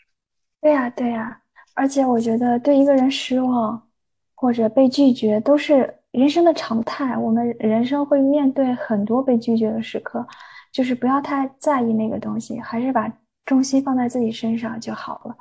[0.60, 1.40] 对呀，对呀。
[1.74, 3.86] 而且我觉得对一个人失望
[4.34, 10.26] 或者被拒绝都是人生的常态，我们人生会面对很多被拒绝的时刻，
[10.72, 13.12] 就是不要太在意那个东西，还是把
[13.44, 15.36] 重心放在自己身上就好了。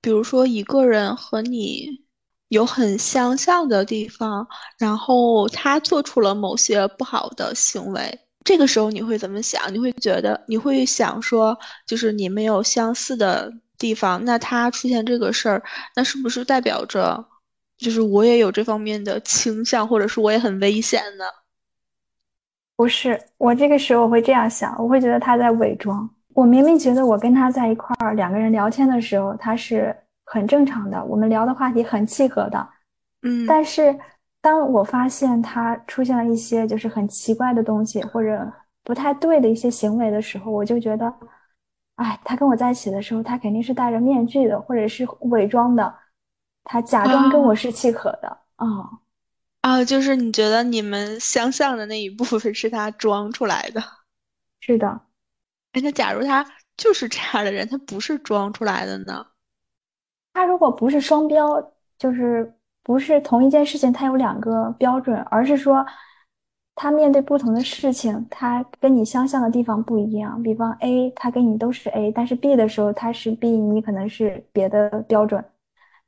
[0.00, 1.88] 比如说，一个人和你
[2.48, 4.46] 有很相像的地方，
[4.78, 9.72] 然后他做出了某些不好的行为，这个时候你会怎么想？
[9.74, 15.62] 你会觉得你会想说，就是你没有相似的地方，那他出现这个事儿，
[15.96, 17.26] 那是不是代表着，
[17.76, 21.24] 就是我也有这方面的倾向，或者是我也很危险呢？
[22.76, 26.08] 不是，我这个时候我会这样想，我会觉得他在伪装。
[26.38, 29.92] 我明明觉得我跟他在一块儿，两个人聊天的时候，他是
[30.24, 32.68] 很正常的，我们聊的话题很契合的，
[33.22, 33.44] 嗯。
[33.44, 33.98] 但是
[34.40, 38.48] 当我发现他出现了一些就是很奇怪的东西，或者
[38.84, 41.12] 不太对的一些行为的时候，我就觉得，
[41.96, 45.92] 哎，他跟我在一起的时候，他肯定是戴着面具的，或者是伪装的，
[46.62, 48.66] 他假装跟我是契合的，啊，
[49.62, 53.82] 啊，就是你觉得你们相像的那一部分是他装出来的，
[54.60, 55.00] 是的。
[55.72, 56.44] 那假如他
[56.76, 59.24] 就是这样的人，他不是装出来的呢？
[60.32, 62.52] 他如果不是双标，就是
[62.82, 65.84] 不是同一件事情，他有两个标准，而是说
[66.74, 70.42] 他面对不同的事情，他跟你相像的地方不一样。
[70.42, 75.44] 比方 A，他跟你都是 A，但是 B 的时候他是 B，你可能是别的标准。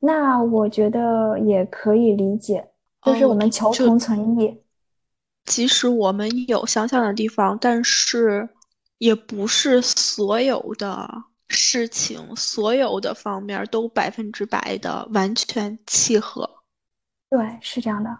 [0.00, 2.68] 那我觉得也可以理解，
[3.02, 4.62] 就是我们求同存异。
[5.44, 8.48] 即使我们有相像的地方，但是。
[9.00, 11.08] 也不是所有的
[11.48, 16.48] 事情，所有的方面都百分之百的完全契合。
[17.30, 18.10] 对，是这样的。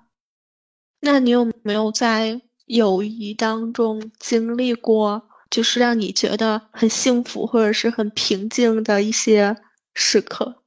[1.01, 9.55] 那你有没有在友谊当中经历过，就是让你觉得很幸福或者是很平静的一些
[9.93, 10.62] 时刻？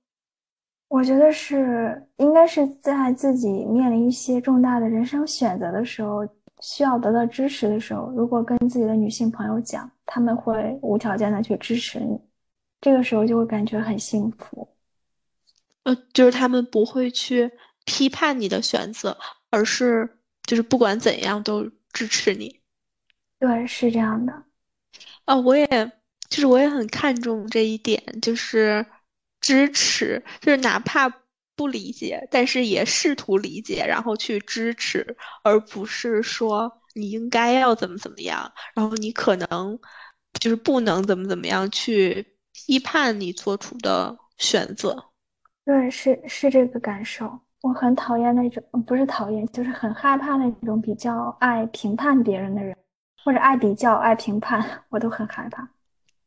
[0.89, 6.23] 我觉得是，应该是在自己面临一些重大的人生选择的时候。
[6.63, 12.17] 需要得到支持的时候，如果跟自己的女性朋友讲，他们会无条件的去支持你，
[12.79, 14.67] 这个时候就会感觉很幸福。
[15.83, 17.51] 呃，就是他们不会去
[17.83, 19.17] 批判你的选择，
[19.49, 22.61] 而是就是不管怎样都支持你。
[23.39, 24.33] 对，是这样的。
[25.25, 25.67] 啊，我也
[26.29, 28.85] 就是我也很看重这一点，就是
[29.41, 31.09] 支持，就是哪怕
[31.55, 39.79] 不理解，但是也试图理解，然后去支持，而不是说你应该要怎么怎么样，然后你可能
[40.39, 45.11] 就是不能怎么怎么样去批判你做出的选择。
[45.65, 47.39] 对，是是这个感受。
[47.61, 52.75] 我很讨厌那种，不是讨厌，就是很害怕那种比较爱评判别人的人，
[53.23, 55.65] 或者爱比较、爱评判， 我都很害怕。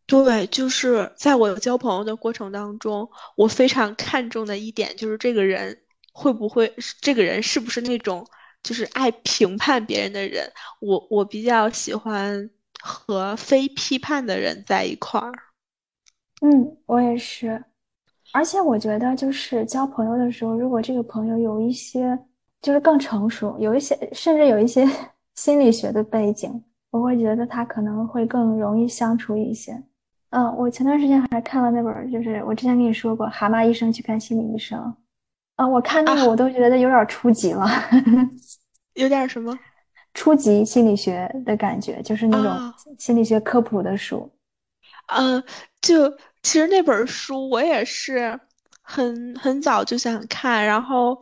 [0.06, 5.76] 对，就是在我交朋友的过程当中，我非常看重的一点就是这个人
[6.12, 8.24] 会不会，这个人是不是那种
[8.62, 10.48] 就是爱评判别人的人。
[10.80, 12.48] 我我比较喜欢
[12.80, 15.32] 和非批判的人在一块儿。
[16.40, 17.64] 嗯，我也是。
[18.32, 22.16] 而且我觉得，就是交朋友的时候，如果这个朋友有一些
[22.62, 24.86] 就是更成熟，有一些甚至有一些
[25.34, 29.82] 心理学的背景，我会觉得他可能会更容易相处一些。
[30.36, 34.78] 嗯，我前段时间还看了那本，就是我之前跟你说过《蛤蟆医生去看心理医生》。
[35.54, 37.66] 啊，我看那个我都觉得有点初级了，
[38.92, 39.58] 有点什么
[40.12, 44.30] 初级心理学的感觉，就是那种心理学科普的书。
[45.06, 45.42] 嗯，
[45.80, 46.10] 就
[46.42, 48.38] 其实那本书我也是
[48.82, 51.18] 很很早就想看，然后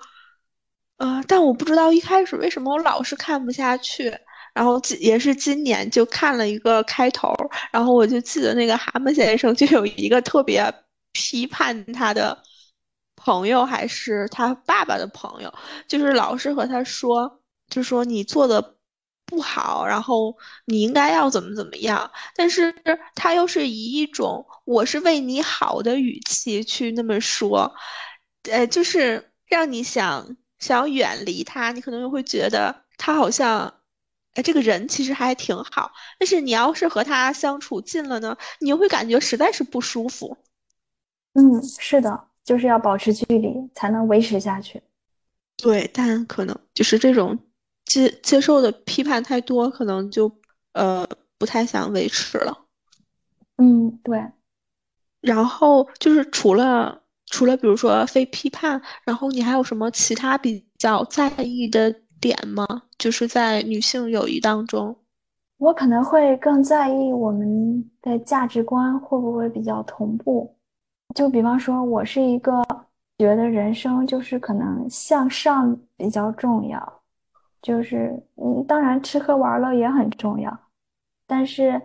[0.96, 4.18] 呃，但我不知道一开始为什么我老是看不下去。
[4.54, 7.34] 然后也是今年就看了一个开头，
[7.72, 10.72] 然后我就记得那个蛤蟆先生就有一个特别
[11.12, 12.40] 批判他的
[13.16, 15.52] 朋友，还是他爸爸的朋友，
[15.88, 18.76] 就是老是和他说，就说你做的
[19.26, 20.36] 不好，然后
[20.66, 22.72] 你应该要怎么怎么样，但是
[23.16, 27.74] 他又是以一种我是为你好的语气去那么说，
[28.50, 33.74] 呃，就是让你想想远离他，你可能又会觉得他好像。
[34.34, 40.36] 哎，这个人其实还挺好，但是你要是和他相处近了呢，你又会感觉实在是不舒服。
[41.34, 44.82] 嗯，是的，就是要保持距离才能维持下去。
[45.56, 47.38] 对，但可能就是这种
[47.84, 50.30] 接接受的批判太多，可能就
[50.72, 51.06] 呃
[51.38, 52.66] 不太想维持了。
[53.56, 54.20] 嗯，对。
[55.20, 62.00] 然后就是除了除了比如说非批判，然后你还有什么其他比较在意的？
[62.24, 62.66] 点吗？
[62.96, 64.96] 就是在女性友谊当中，
[65.58, 70.56] 我可能会更在意我们的价值观会不会比较同步。
[71.14, 72.62] 就比方说，我是一个
[73.18, 77.02] 觉得人生就是可能向上比较重要，
[77.60, 80.58] 就是嗯，当然吃喝玩乐也很重要，
[81.26, 81.78] 但是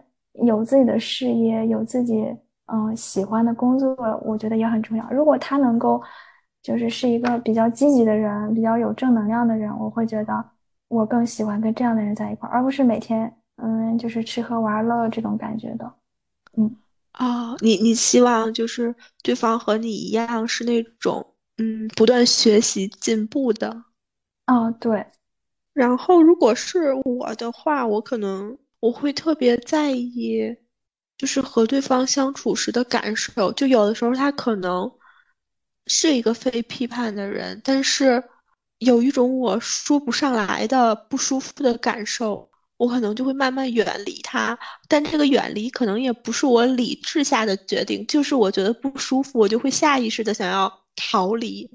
[0.45, 2.33] 有自己的事业，有自己
[2.67, 5.05] 嗯喜欢的工作，我觉得也很重要。
[5.11, 6.01] 如果他能够。
[6.61, 10.45] 就是是一个比较积极的人，比较有正能量的人，我会觉得
[10.89, 15.93] 我更喜欢跟这样的人在一块儿，而不是每天嗯，就是吃喝玩乐这种感觉的。
[16.57, 16.75] 嗯，
[17.17, 18.93] 哦，你你希望就是
[19.23, 21.25] 对方和你一样是那种
[21.57, 23.85] 嗯，不断学习进步的。
[24.47, 25.05] 哦，对。
[25.73, 30.55] 然后如果是我的话，我可能我会特别在意，
[31.17, 33.53] 就是和对方相处时的感受。
[33.53, 34.91] 就有的时候他可能。
[35.89, 38.23] 是一个非批判的人，但是
[38.77, 44.57] 有一种我说不上来的不舒服的感受，我可能就会慢慢远离他。
[44.87, 51.69] 但这个远离可能也不是我理智下的决定，就是我觉得不舒服，我就会下意识的想要逃离。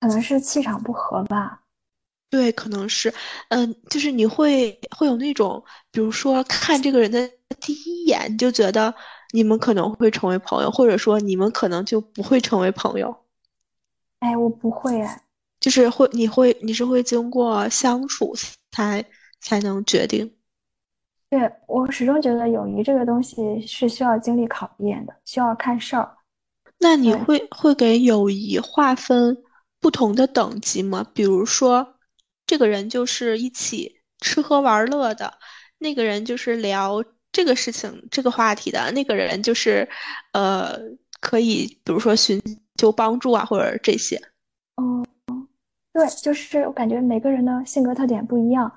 [0.00, 1.60] 可能是气场不合吧。
[2.28, 3.14] 对，可能是，
[3.50, 8.92] 嗯，就是你会会有那种，比如说看这个人的第一眼就觉得
[9.32, 13.23] 你们可能会成为朋友，或者说你们可能就不会成为朋友。
[14.24, 15.22] 哎，我不会哎，
[15.60, 18.34] 就是会，你会，你是会经过相处
[18.72, 19.04] 才
[19.38, 20.34] 才能决定。
[21.28, 26.16] 对我始终觉得友谊这个东西是需要经历考验的，需要看事儿。
[26.78, 29.36] 那你会会给友谊划分
[29.78, 31.06] 不同的等级吗？
[31.12, 31.96] 比如说，
[32.46, 35.34] 这个人就是一起吃喝玩乐的，
[35.76, 39.86] 那个人就是聊这个事情、这个话题的，那个人就是，
[40.32, 40.78] 呃，
[41.20, 42.40] 可以，比如说寻。
[42.76, 44.16] 求帮助啊，或者这些，
[44.76, 45.04] 哦，
[45.92, 48.70] 对，就是我感觉每个人的性格特点不一样，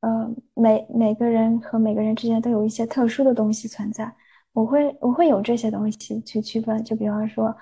[0.00, 4.10] 嗯，每每个人和每个人之间都有一些特殊的东西存在，
[4.52, 7.54] 我会我会有这些东西去区分，就比方说，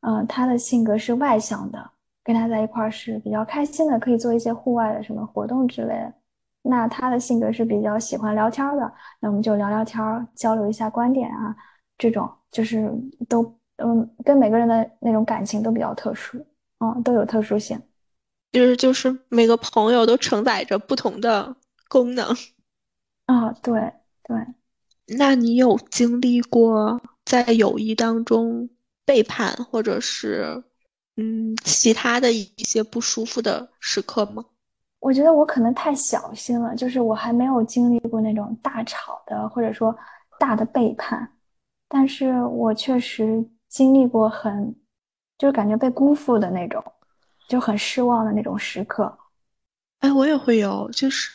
[0.00, 1.90] 嗯，他的性格是外向的，
[2.24, 6.12] 跟他在一块儿是比较开心的，可以做一些户外的什么活动之类的，
[6.62, 11.54] 那他的性格是比较喜欢聊天的，那我们就聊聊天，交流一下观点啊，
[11.96, 12.92] 这种就是
[13.28, 13.57] 都。
[13.78, 16.38] 嗯，跟每个人的那种感情都比较特殊，
[16.80, 17.80] 嗯，都有特殊性，
[18.52, 21.56] 就是就是每个朋友都承载着不同的
[21.88, 22.26] 功能，
[23.26, 23.80] 啊，对
[24.24, 24.36] 对。
[25.16, 28.68] 那你有经历过在友谊当中
[29.06, 30.62] 背叛或者是
[31.16, 34.44] 嗯其他的一些不舒服的时刻吗？
[35.00, 39.96] 我觉得我可能太小心了，就是我还没有经历过那种大吵的，或者说
[40.38, 41.26] 大的背叛，
[41.88, 44.74] 但是我确实经历过很，
[45.36, 46.82] 就是感觉被辜负的那种，
[47.48, 49.16] 就很失望的那种时刻。
[50.00, 51.30] 哎，我也会有，就是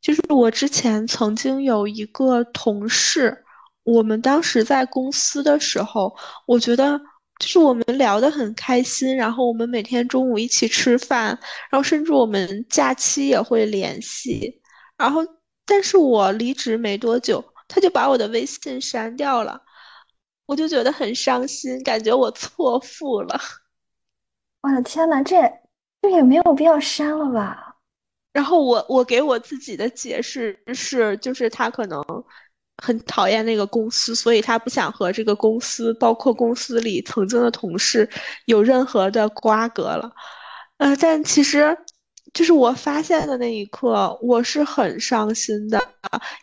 [0.00, 3.44] 就是我之前曾经有一个同事，
[3.84, 6.16] 我们当时在公司的时候，
[6.46, 6.98] 我觉得
[7.38, 11.38] 就是我们聊得很开心，然后我们每天中午一起吃饭，
[11.70, 14.60] 然后甚至我们假期也会联系，
[14.96, 15.20] 然后
[15.64, 19.62] 但是我离职没多久，他就把我的微信删掉了，
[20.52, 23.40] 我就觉得很伤心，感觉我错付了。
[24.60, 25.40] 我的天呐，这
[26.02, 27.74] 这也没有必要删了吧？
[28.34, 32.04] 然后我我给我自己的解释是，就是他可能
[32.82, 38.06] 很讨厌那个公司，所以他不想和这个公司，包括公司里曾经的同事
[38.44, 40.12] 有任何的瓜葛了。
[40.76, 41.74] 呃，但其实
[42.34, 45.82] 就是我发现的那一刻，我是很伤心的，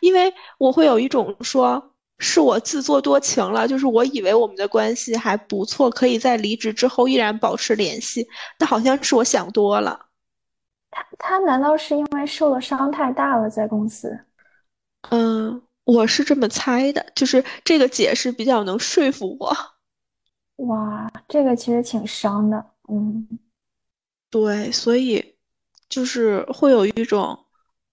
[0.00, 1.89] 因为我会有一种说
[2.20, 10.06] 是我自作多情了，就是我以为我们的关系还不错，可以在离职之后依然保持联系，但好像是我想多了。
[10.90, 14.20] 他他难道是因为受了伤太大了在公司？
[15.08, 19.56] 嗯，我是这么猜的，就是这个解释比较能说服我。
[20.66, 22.72] 哇，这个其实挺伤的。
[22.88, 23.26] 嗯，
[24.28, 25.36] 对，所以
[25.88, 27.46] 就是会有一种，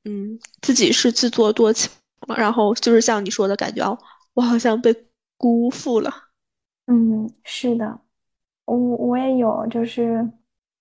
[0.03, 1.89] 嗯，自己是自作多情
[2.28, 3.97] 了，然后就是像你说的感觉，哦，
[4.38, 4.95] 我好像被
[5.35, 6.11] 辜负了。
[6.85, 7.99] 嗯，是的，
[8.65, 10.31] 我我也有，就是，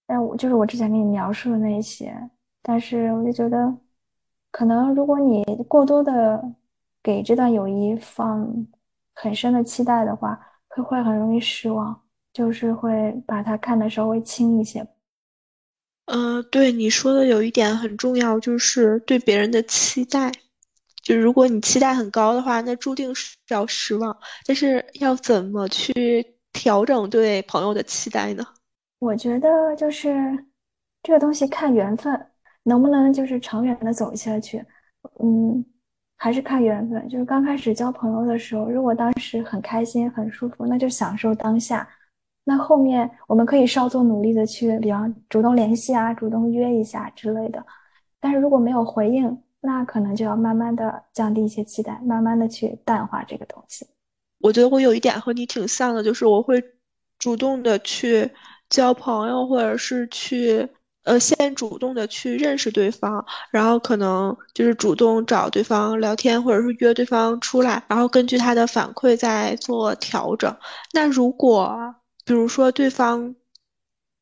[0.07, 2.15] 但我就是我之前给你描述的那些，
[2.63, 3.75] 但是我就觉得，
[4.51, 6.53] 可能如果你过多的
[7.03, 8.47] 给这段友谊放
[9.15, 10.39] 很深的期待的话，
[10.69, 11.99] 会会很容易失望，
[12.35, 14.87] 就是会把它看得稍微轻一些。
[16.05, 20.31] 嗯，对你说的有一点很重要，就是对别人的期待。
[21.07, 24.17] 就如果你期待很高的话，那注定是要失望。
[24.45, 28.45] 但是要怎么去调整对朋友的期待呢？
[28.99, 30.13] 我觉得就是
[31.05, 32.27] 这个东西看缘分，
[32.65, 34.59] 能不能就是长远的走下去。
[35.23, 35.65] 嗯，
[36.17, 37.09] 还是看缘分。
[37.09, 41.89] 就是刚开始交朋友的时候，如果当时很开心、很舒服，那就享受当下。
[42.43, 47.65] 那后面我们可以稍作努力的去，比方主动联系啊，主动约一下之类的。
[48.19, 53.85] 但是如果没有回应，那可能就要慢慢的降低一些期待，慢慢的去淡化这个东西。
[54.39, 56.63] 我觉得我有一点和你挺像的，就是我会
[57.19, 58.31] 主动的去
[58.71, 60.69] 交朋友，或者是去
[61.03, 70.57] 呃先主动的去认识对方，然后可能就是主动找对方聊天，或者是约对方出来，然后根据他的反馈再做调整。
[70.93, 71.93] 那如果
[72.25, 73.35] 比如说对方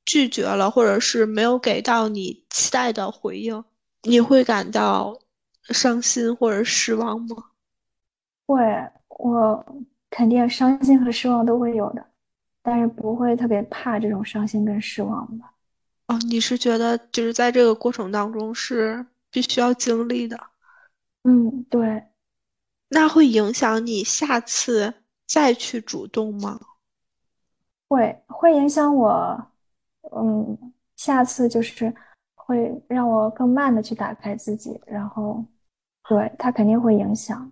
[0.06, 3.62] 拒绝了，或者是没有给到你期待的回应，
[4.04, 5.20] 你会感到。
[5.70, 7.36] 伤心或者失望吗？
[8.46, 8.62] 会，
[9.08, 9.64] 我
[10.10, 12.06] 肯定伤心和失望都会有的，
[12.62, 15.52] 但是不会特别怕这种伤心跟失望吧。
[16.08, 20.38] 哦，你是觉得就是在这个过程当中是必须要经历的？
[21.22, 22.04] 嗯，对。
[22.88, 24.92] 那会影响你下次
[25.26, 26.60] 再去主动吗？
[27.88, 29.46] 会，会影响我。
[30.14, 31.92] 嗯，下次就是
[32.34, 35.42] 会让我更慢的去打开自己，然后。
[36.08, 37.50] 对，它肯定会影响，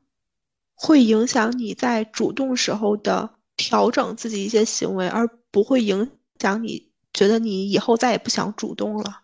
[0.75, 9.23] 会影响你在主动时候的调整自己一些行为，而不会影响你觉得你以后再也不想主动了。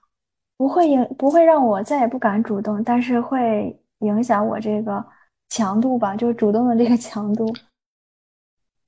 [0.56, 5.04] 不会影，不会让我再也不敢主动，但是会影响我这个
[5.48, 7.46] 强度吧，就是主动的这个强度。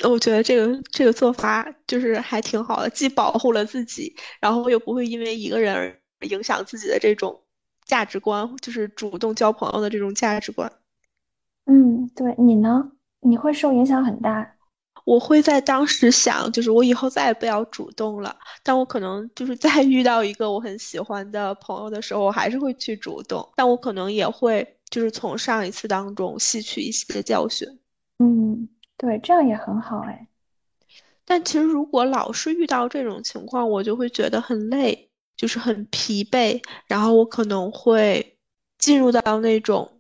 [0.09, 7.43] 我觉得这个这个做法就是还挺好的，既保护了自己，然后又不会因为一个人而影响自己的这种。
[7.91, 10.71] 价值观就是主动交朋友的这种价值观。
[11.67, 12.93] 嗯，对你呢？
[13.19, 14.55] 你会受影响很大。
[15.05, 18.37] 我会在当时想，就是我以后再也不要主动了。
[18.63, 23.47] 但我可能就是再遇到一个我很喜欢的朋友的时候，我还是会去主动。
[23.57, 27.67] 但我可能也会就是从上一次当中吸取一些教训。
[28.21, 30.29] 嗯，对，这样也很好哎。
[31.25, 35.10] 但其实如果老是遇到这种情况，我就会觉得很累。
[35.41, 38.37] 就是很疲惫，然后我可能会
[38.79, 39.91] 进入到那种，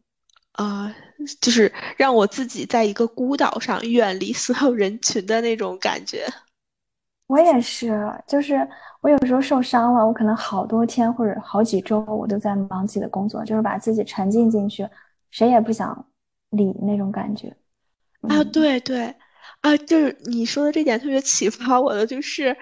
[0.59, 0.95] 呃，
[1.41, 6.27] 就是让我自己在一个孤岛上，远离所有人群的那种感觉。
[7.27, 7.91] 我也是，
[8.27, 8.69] 就是
[9.01, 14.87] 我有时候受伤了，我可能好多天或者好几周，我都在忙自己的工作，就是把自己沉浸进去，
[15.31, 16.07] 谁也不想
[16.51, 17.57] 理那种感觉。
[18.29, 19.15] 啊，对对，
[19.63, 22.55] 啊，就是你说的这点特别启发我的，就是，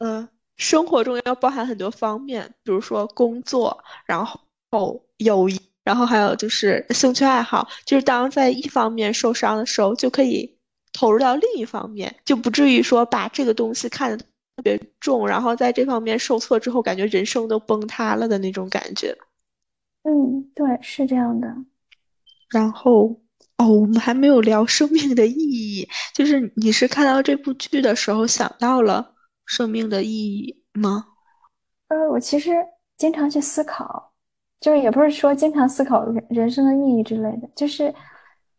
[0.00, 0.28] 呃。
[0.56, 4.40] 生活中要包含很多方面，比如说工作，然后
[5.18, 7.68] 友谊，然后还有就是兴趣爱好。
[7.84, 10.58] 就是当在一方面受伤的时候，就可以
[10.92, 19.16] 投入到另一方面，就不至于说把这个东西看得特别重，然后在这方面受挫之后，感觉人生都崩塌了的那种感觉。
[20.02, 21.54] 嗯，对，是这样的。
[22.50, 23.20] 然后。
[23.58, 25.88] 哦，我们还没有聊生命的意义。
[26.14, 29.14] 就是你是看到这部剧的时候想到了
[29.46, 31.06] 生命的意义吗？
[31.88, 32.54] 呃，我其实
[32.96, 34.12] 经常去思考，
[34.60, 37.94] 就是也不是说经常思考人人生的意义之类的，就是，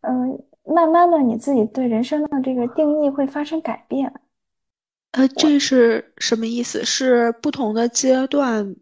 [0.02, 4.12] 嗯，慢慢的你自己对人生的这个定义会发生改变。
[5.12, 6.84] 呃，这是什么意思？
[6.84, 8.76] 是不同的阶段，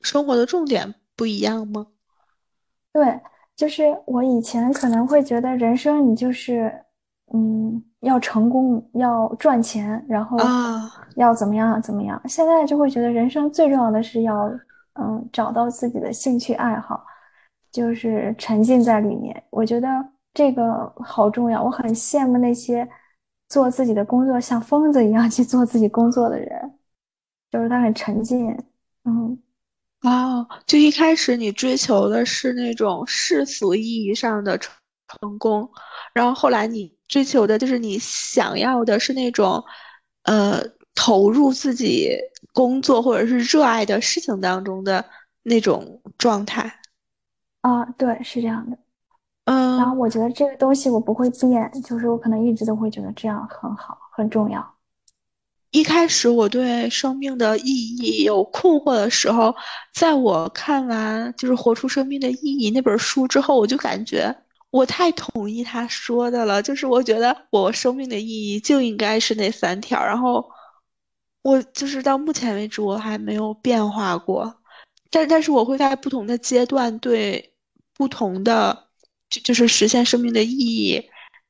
[0.00, 1.86] 生活的重点不一样吗？
[2.92, 3.20] 对。
[3.56, 6.84] 就是我以前可能会觉得人生你就是，
[7.32, 10.38] 嗯，要成功，要赚钱，然后
[11.16, 12.20] 要怎么样怎么样。
[12.26, 14.46] 现在就会觉得人生最重要的是要，
[15.00, 17.04] 嗯，找到自己的兴趣爱好，
[17.72, 19.42] 就是沉浸在里面。
[19.50, 19.88] 我觉得
[20.32, 21.62] 这个好重要。
[21.62, 22.88] 我很羡慕那些
[23.48, 26.72] 做自己的工作像疯子一样去做自己工作的人，
[27.50, 28.50] 就是他很沉浸，
[29.04, 29.38] 嗯。
[30.02, 34.70] 哦，就一开始你追求的是那种世俗意义上的成
[35.20, 35.66] 成功，
[36.12, 39.62] 然后后来你追求的就是你想要的是那种，
[40.24, 40.60] 呃，
[40.96, 42.10] 投入自己
[42.52, 45.04] 工作或者是热爱的事情当中的
[45.44, 46.80] 那种状态。
[47.60, 48.76] 啊，对，是这样的。
[49.44, 54.74] 嗯，然后我觉得这个东西我不会变，就是我可能一直都会觉得这样很好，很重要。
[55.70, 59.54] 一开始我对生命的意义有困惑的时候，
[59.94, 64.34] 在我看完就是《活出生命的意义》那本书之后，我就感觉
[64.74, 66.60] 我太同意他说的了。
[66.60, 70.44] 就是我觉得我生命的意义就应该是那三条，然后
[71.42, 74.52] 我就是到目前为止我还没有变化过。
[75.10, 77.54] 但但是我会在不同的阶段对
[77.94, 78.88] 不同的
[79.30, 81.00] 就就是实现生命的意义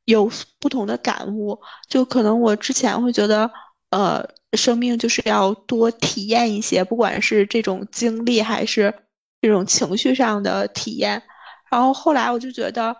[0.04, 1.58] 有不同的感悟。
[1.88, 3.50] 就可能我之前会觉得。
[3.90, 8.92] 呃，生命就是要多体验一些，不管是这种经历还是
[9.40, 11.22] 这种情绪上的体验。
[11.70, 12.96] 然后后来我就觉得，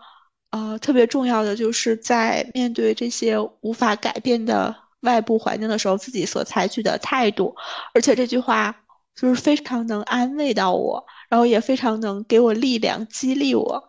[0.55, 7.53] 呃，特别重要的就是在面对这些无法改变的外部环境的时候，自己所采取的态度。
[7.93, 8.73] 而且这句话
[9.17, 13.83] 就是非常能安慰到我，然后也非常能给我力量，激励我。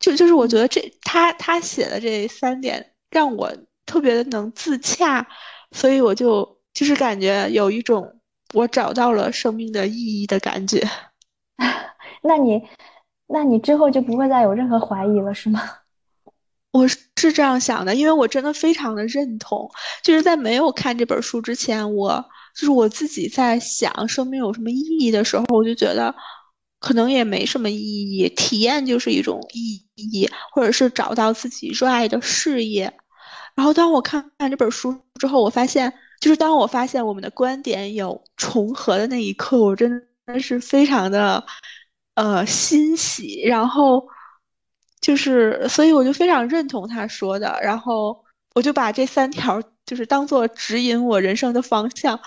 [0.00, 3.48] 就就是我觉得这他他写的这三点让我
[3.86, 5.24] 特别的能自洽。
[5.70, 8.20] 所以我就就是感觉有一种
[8.52, 10.84] 我找到了生命的意义的感觉。
[12.22, 12.60] 那你，
[13.28, 15.60] 那你之后就不会再有任何怀疑了，是吗？
[16.72, 19.68] 我是这样想的，因为我真的非常的认同。
[20.02, 26.14] 就是在没有看这本书之前，我就是我自己在想生命有什么意义的时候，我就觉得
[26.78, 32.92] 可能也没什么意义，体验就是一种意义，或者是找到自己热爱的事业。
[33.56, 41.44] 然后当我看完这本书之后，我发现，就是当我发现我们的观点有重合的那一刻，我真的是非常的，
[42.14, 43.42] 呃，欣喜。
[43.42, 44.06] 然后，
[45.00, 47.58] 就是，所以我就非常认同他说的。
[47.62, 48.24] 然后，
[48.54, 52.18] 我就把这三条就是当做指引我人生的方向。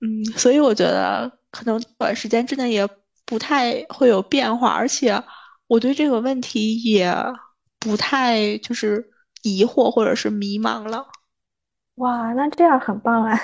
[0.00, 2.88] 嗯，所以我觉得可能短时间之内也
[3.24, 5.22] 不太会有变化，而且
[5.66, 7.14] 我对这个问题也
[7.78, 9.12] 不太就是。
[9.42, 11.06] 疑惑或者是迷茫了，
[11.96, 13.38] 哇，那这样很棒啊！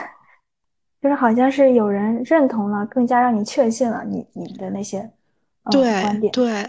[1.00, 5.08] 就是好像是有人认同了，更加让你确信了你你的那些
[5.70, 6.68] 对观点，对，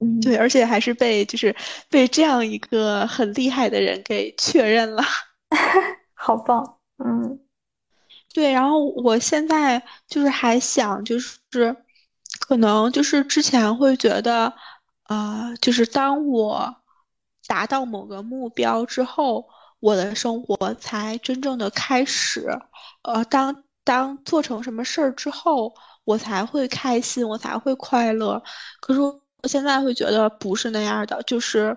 [0.00, 1.54] 嗯，对，而且还是被就是
[1.88, 5.02] 被这样一个很厉害的人给确认了，
[6.14, 7.38] 好棒，嗯，
[8.34, 8.50] 对。
[8.52, 11.38] 然后我现在就是还想，就是
[12.40, 14.52] 可能就是之前会觉得，
[15.08, 16.76] 呃，就是当我。
[17.46, 19.44] 达到某个目标之后，
[19.80, 22.46] 我的生活才真正的开始。
[23.02, 25.74] 呃，当当做成什么事儿之后，
[26.04, 28.40] 我才会开心，我才会快乐。
[28.80, 29.00] 可是
[29.42, 31.76] 我现在会觉得不是那样的，就是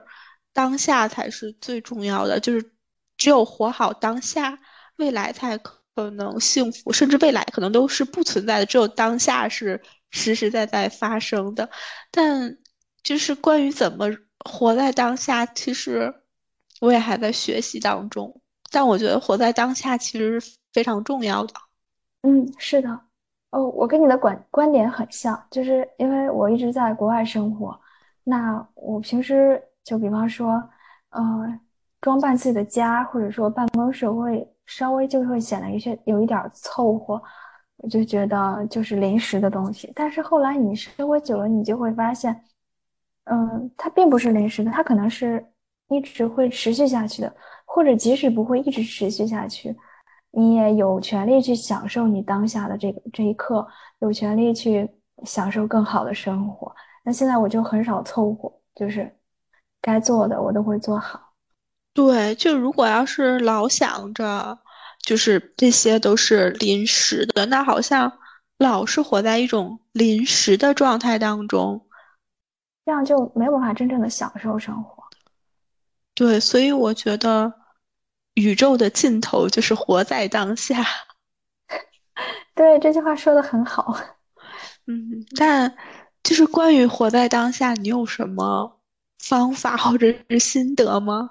[0.53, 2.71] 当下才是最重要的，就是
[3.17, 4.59] 只有活好当下，
[4.97, 11.69] 未来才可能幸福，甚至未来可能都是不存在的，只有当下是实实在在发生的。
[12.11, 12.57] 但
[13.03, 14.07] 就是关于怎么。
[14.45, 16.13] 活在当下，其实
[16.81, 21.53] 我也还在学习当中，但我觉得活在当下其实是非常重要的。
[22.23, 22.89] 嗯，是的，
[23.53, 27.79] 哦，我跟你的观观点很像，就是因为我一直在国外生活，
[28.23, 30.61] 那我平时就比方说，
[31.11, 31.59] 呃，
[32.01, 37.21] 装扮自己的家，或者说办公室会稍微就会显得有些有一点凑合，
[37.77, 39.91] 我就觉得就是临时的东西。
[39.93, 42.43] 但是后来你生活久了，你就会发现，
[43.25, 45.45] 嗯，它并不是临时的，它可能是
[45.89, 47.31] 一直会持续下去的，
[47.65, 49.77] 或者即使不会一直持续下去，
[50.35, 53.65] 你也有权利去享受你当下的这个这一刻，
[53.99, 54.89] 有权利去
[55.23, 56.75] 享受更好的生活。
[57.03, 59.15] 那现在我就很少凑合，就是
[59.79, 61.19] 该做的我都会做好。
[61.93, 64.57] 对，就如果要是老想着，
[65.01, 68.11] 就是这些都是临时的，那好像
[68.57, 71.85] 老是活在一种临时的状态当中，
[72.85, 75.03] 这样就没有办法真正的享受生活。
[76.15, 77.53] 对，所以我觉得
[78.35, 80.83] 宇宙的尽头就是活在当下。
[82.55, 83.97] 对，这句话说的很好。
[84.85, 85.75] 嗯，但
[86.23, 88.79] 就是关于活在当下，你有什么
[89.19, 91.29] 方法或者是心得吗？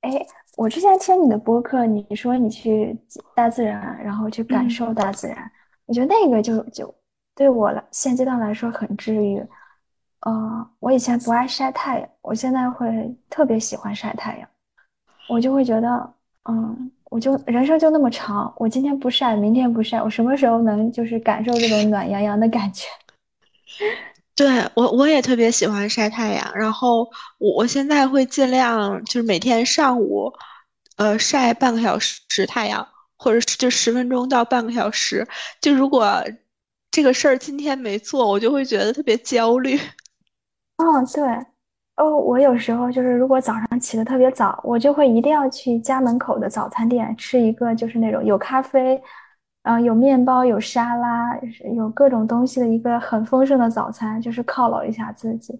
[0.00, 0.10] 哎，
[0.56, 2.98] 我之前听你的播客，你说你去
[3.34, 5.50] 大自然，然后去感受大自然，
[5.86, 6.92] 我觉得那个就就
[7.34, 9.38] 对我来，现阶段来说很治愈。
[10.20, 14.48] 呃，我以前不爱晒太阳，我现在会特别喜欢晒太阳，
[15.28, 16.14] 我就会觉得，
[16.48, 22.86] 嗯，我就人生就那么长，我今天不晒，明天不晒，我什么时候能就是感受这种暖洋洋的感觉？
[24.34, 26.52] 对我，我也特别喜欢晒太阳。
[26.54, 30.32] 然后我我现在会尽量就是每天上午，
[30.96, 32.86] 呃，晒半个小时太阳，
[33.16, 35.26] 或者是就十分钟到半个小时。
[35.60, 36.24] 就如果
[36.90, 39.78] 这个事儿今天没做，我就会觉得特别焦虑。
[40.78, 41.22] 哦，对，
[42.02, 49.00] 哦，我有时候就是如果早上起得特别早，我就会一定要去家门口的早餐店吃一个就是那种有咖啡。
[49.64, 51.38] 嗯，有面包，有沙拉，
[51.76, 55.56] 有各种东西的一个很丰盛的早餐，就是犒劳一下自己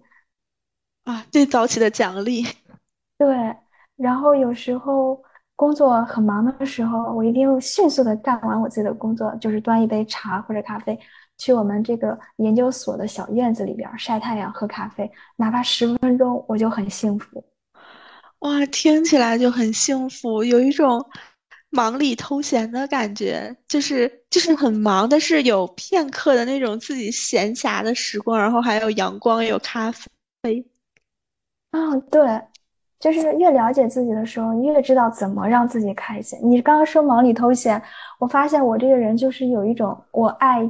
[1.05, 2.43] 啊，对早起的奖励。
[3.17, 3.55] 对，
[3.95, 5.23] 然后有时候
[5.55, 10.99] 工作很忙的时候，我一定迅速的干完我自己的工作，就是端一杯茶或者咖啡，
[11.37, 17.43] 去我们这个研究所的小院子里边晒太阳喝咖啡，哪怕十分钟，我就很幸福。
[18.39, 21.05] 哇，听起来就很幸福，有一种。
[21.75, 30.63] 忙里偷闲的感觉，就是就是很忙，但是有片刻的那种自己闲暇的时光，然后还有阳光，有咖啡。
[31.71, 32.39] 啊，对，
[32.99, 36.37] 就是越了解自己的时候，越知道怎么让自己开心。
[36.43, 37.81] 你刚刚说忙里偷闲，
[38.19, 40.61] 我发现我这个人就是有一种我爱，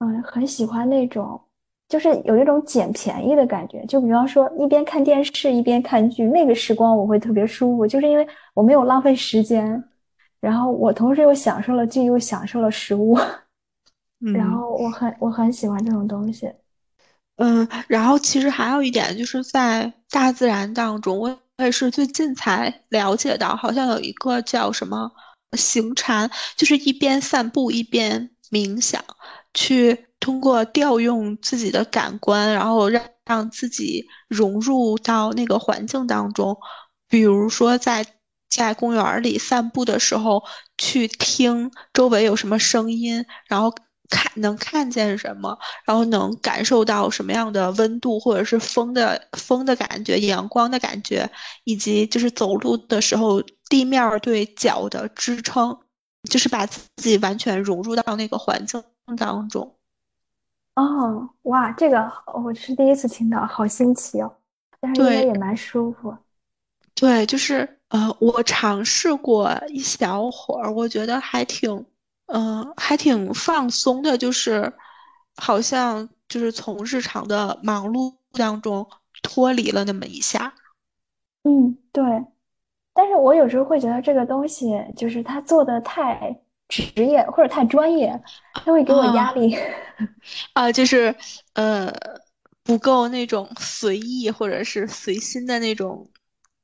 [0.00, 1.40] 嗯，很喜欢那种，
[1.88, 3.84] 就是有一种捡便宜的感觉。
[3.86, 9.82] 就比方说，一边看电视一边看剧，那个时光我会特别舒服，就是因为我没有浪费时间。
[10.40, 13.14] 然后我同时又享受了剧，又享受了食物，
[14.34, 16.50] 然后我很我很喜欢这种东西。
[17.36, 25.12] 嗯，然后其实还有一点就是在大自然当中，我我也是最近才了解到，好像有一个叫什么
[25.58, 29.04] 行禅，就是一边散步一边冥想，
[29.54, 36.56] 去通过调用自己的感官，然后让让自己融入到那个环境当中，
[37.08, 38.06] 比如说在。
[38.52, 40.42] 在公园里散步的时候，
[40.76, 43.72] 去听周围有什么声音，然后
[44.08, 51.30] 看能看见什么，然后能感受到什么样的温度，或者是风的风的感觉、阳光的感觉，
[51.62, 55.78] 以及就是走路的时候地面对脚的支撑，
[56.28, 58.82] 就是把自己完全融入到那个环境
[59.16, 59.76] 当中。
[60.74, 64.32] 哦，哇，这个我是第一次听到，好新奇哦！
[64.80, 66.16] 但是应该也蛮舒服。
[66.94, 67.76] 对，就是。
[67.90, 71.84] 呃，我尝试过一小会儿，我觉得还挺，
[72.26, 74.72] 嗯，还挺放松的，就是
[75.34, 78.88] 好像就是从日常的忙碌当中
[79.22, 80.54] 脱离了那么一下。
[81.42, 82.04] 嗯，对。
[82.94, 86.40] 但是我有时候会觉得这个东西就是他做的太
[86.70, 88.18] 职业或者太专业，
[88.54, 89.54] 他会给我压力。
[90.54, 91.14] 啊，就是
[91.52, 91.92] 呃，
[92.64, 96.08] 不够那种随意或者是随心的那种。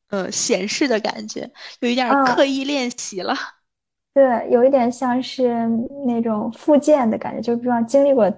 [0.08, 1.50] 呃，闲适的感觉，
[1.80, 3.34] 有一点刻意练习了。
[4.14, 5.66] 对，有一点像是
[6.06, 8.32] 那种复健的感觉，就比方经历过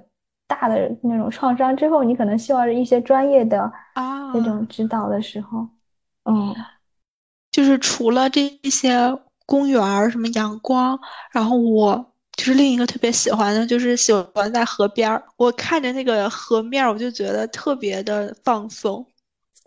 [0.46, 5.68] 大的那种创伤之后，你可能需要一些专业的啊那种指导的时候，
[6.24, 6.56] 嗯，
[7.50, 8.90] 就是除了这些
[9.49, 11.01] 公园儿什么阳光，
[11.32, 19.07] 然后我就是另一个特别喜欢的，就是喜欢在河边儿，我看着那个河面儿，我就觉得特别的放松。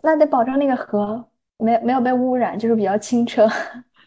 [0.02, 1.28] 那得保证那个河。
[1.58, 3.48] 没没有被污染，就是比较清澈。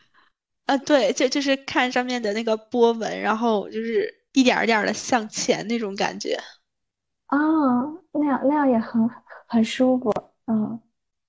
[0.68, 6.38] 啊，对，就就是看上面的那个波纹，然后就是一点儿点儿的向前那种感觉。
[7.30, 7.38] 哦，
[8.12, 9.10] 那样那样也很
[9.48, 10.12] 很舒服。
[10.48, 10.78] 嗯，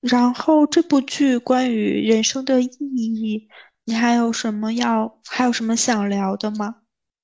[0.00, 3.48] 然后这部剧关于人生的意义，
[3.86, 6.74] 你还有什么要还有什么想聊的吗？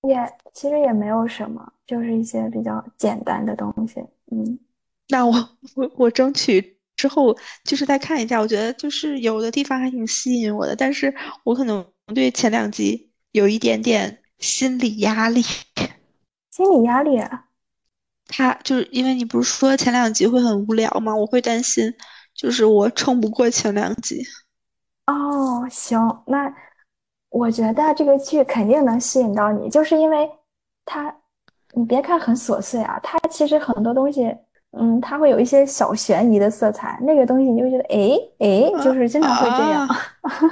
[0.08, 0.16] 也
[0.54, 4.00] 其实也没有什么，就是一些比较简单的东西。
[4.30, 4.58] 嗯，
[5.08, 5.32] 那我
[5.74, 11.84] 我我争取之后就是再看一下，我觉得就是有的地方还挺吸引我的，但是我可能
[12.14, 15.42] 对前两集有一点点心理压力。
[16.50, 17.46] 心理压力啊，
[18.28, 21.14] 他就是因为你不是说前两集会很无聊吗？
[21.14, 21.94] 我会担心，
[22.34, 24.22] 就是我撑不过前两集。
[25.06, 26.52] 哦，行，那
[27.28, 30.30] 我觉得这个剧肯定能吸引到你，就是因为
[30.84, 31.14] 它，
[31.74, 34.34] 你别看很琐碎啊，它其实很多东西，
[34.72, 39.86] 嗯，它会有一些小悬疑的色彩，那个东西你就觉得，哎哎，就是经常会这样。
[39.88, 39.96] 啊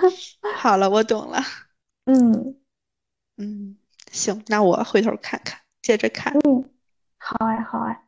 [0.56, 1.38] 好了，我懂了。
[2.06, 2.56] 嗯，
[3.36, 3.76] 嗯，
[4.10, 6.32] 行，那我回头看看，接着看。
[6.44, 6.64] 嗯
[7.18, 8.02] 好哎，好哎。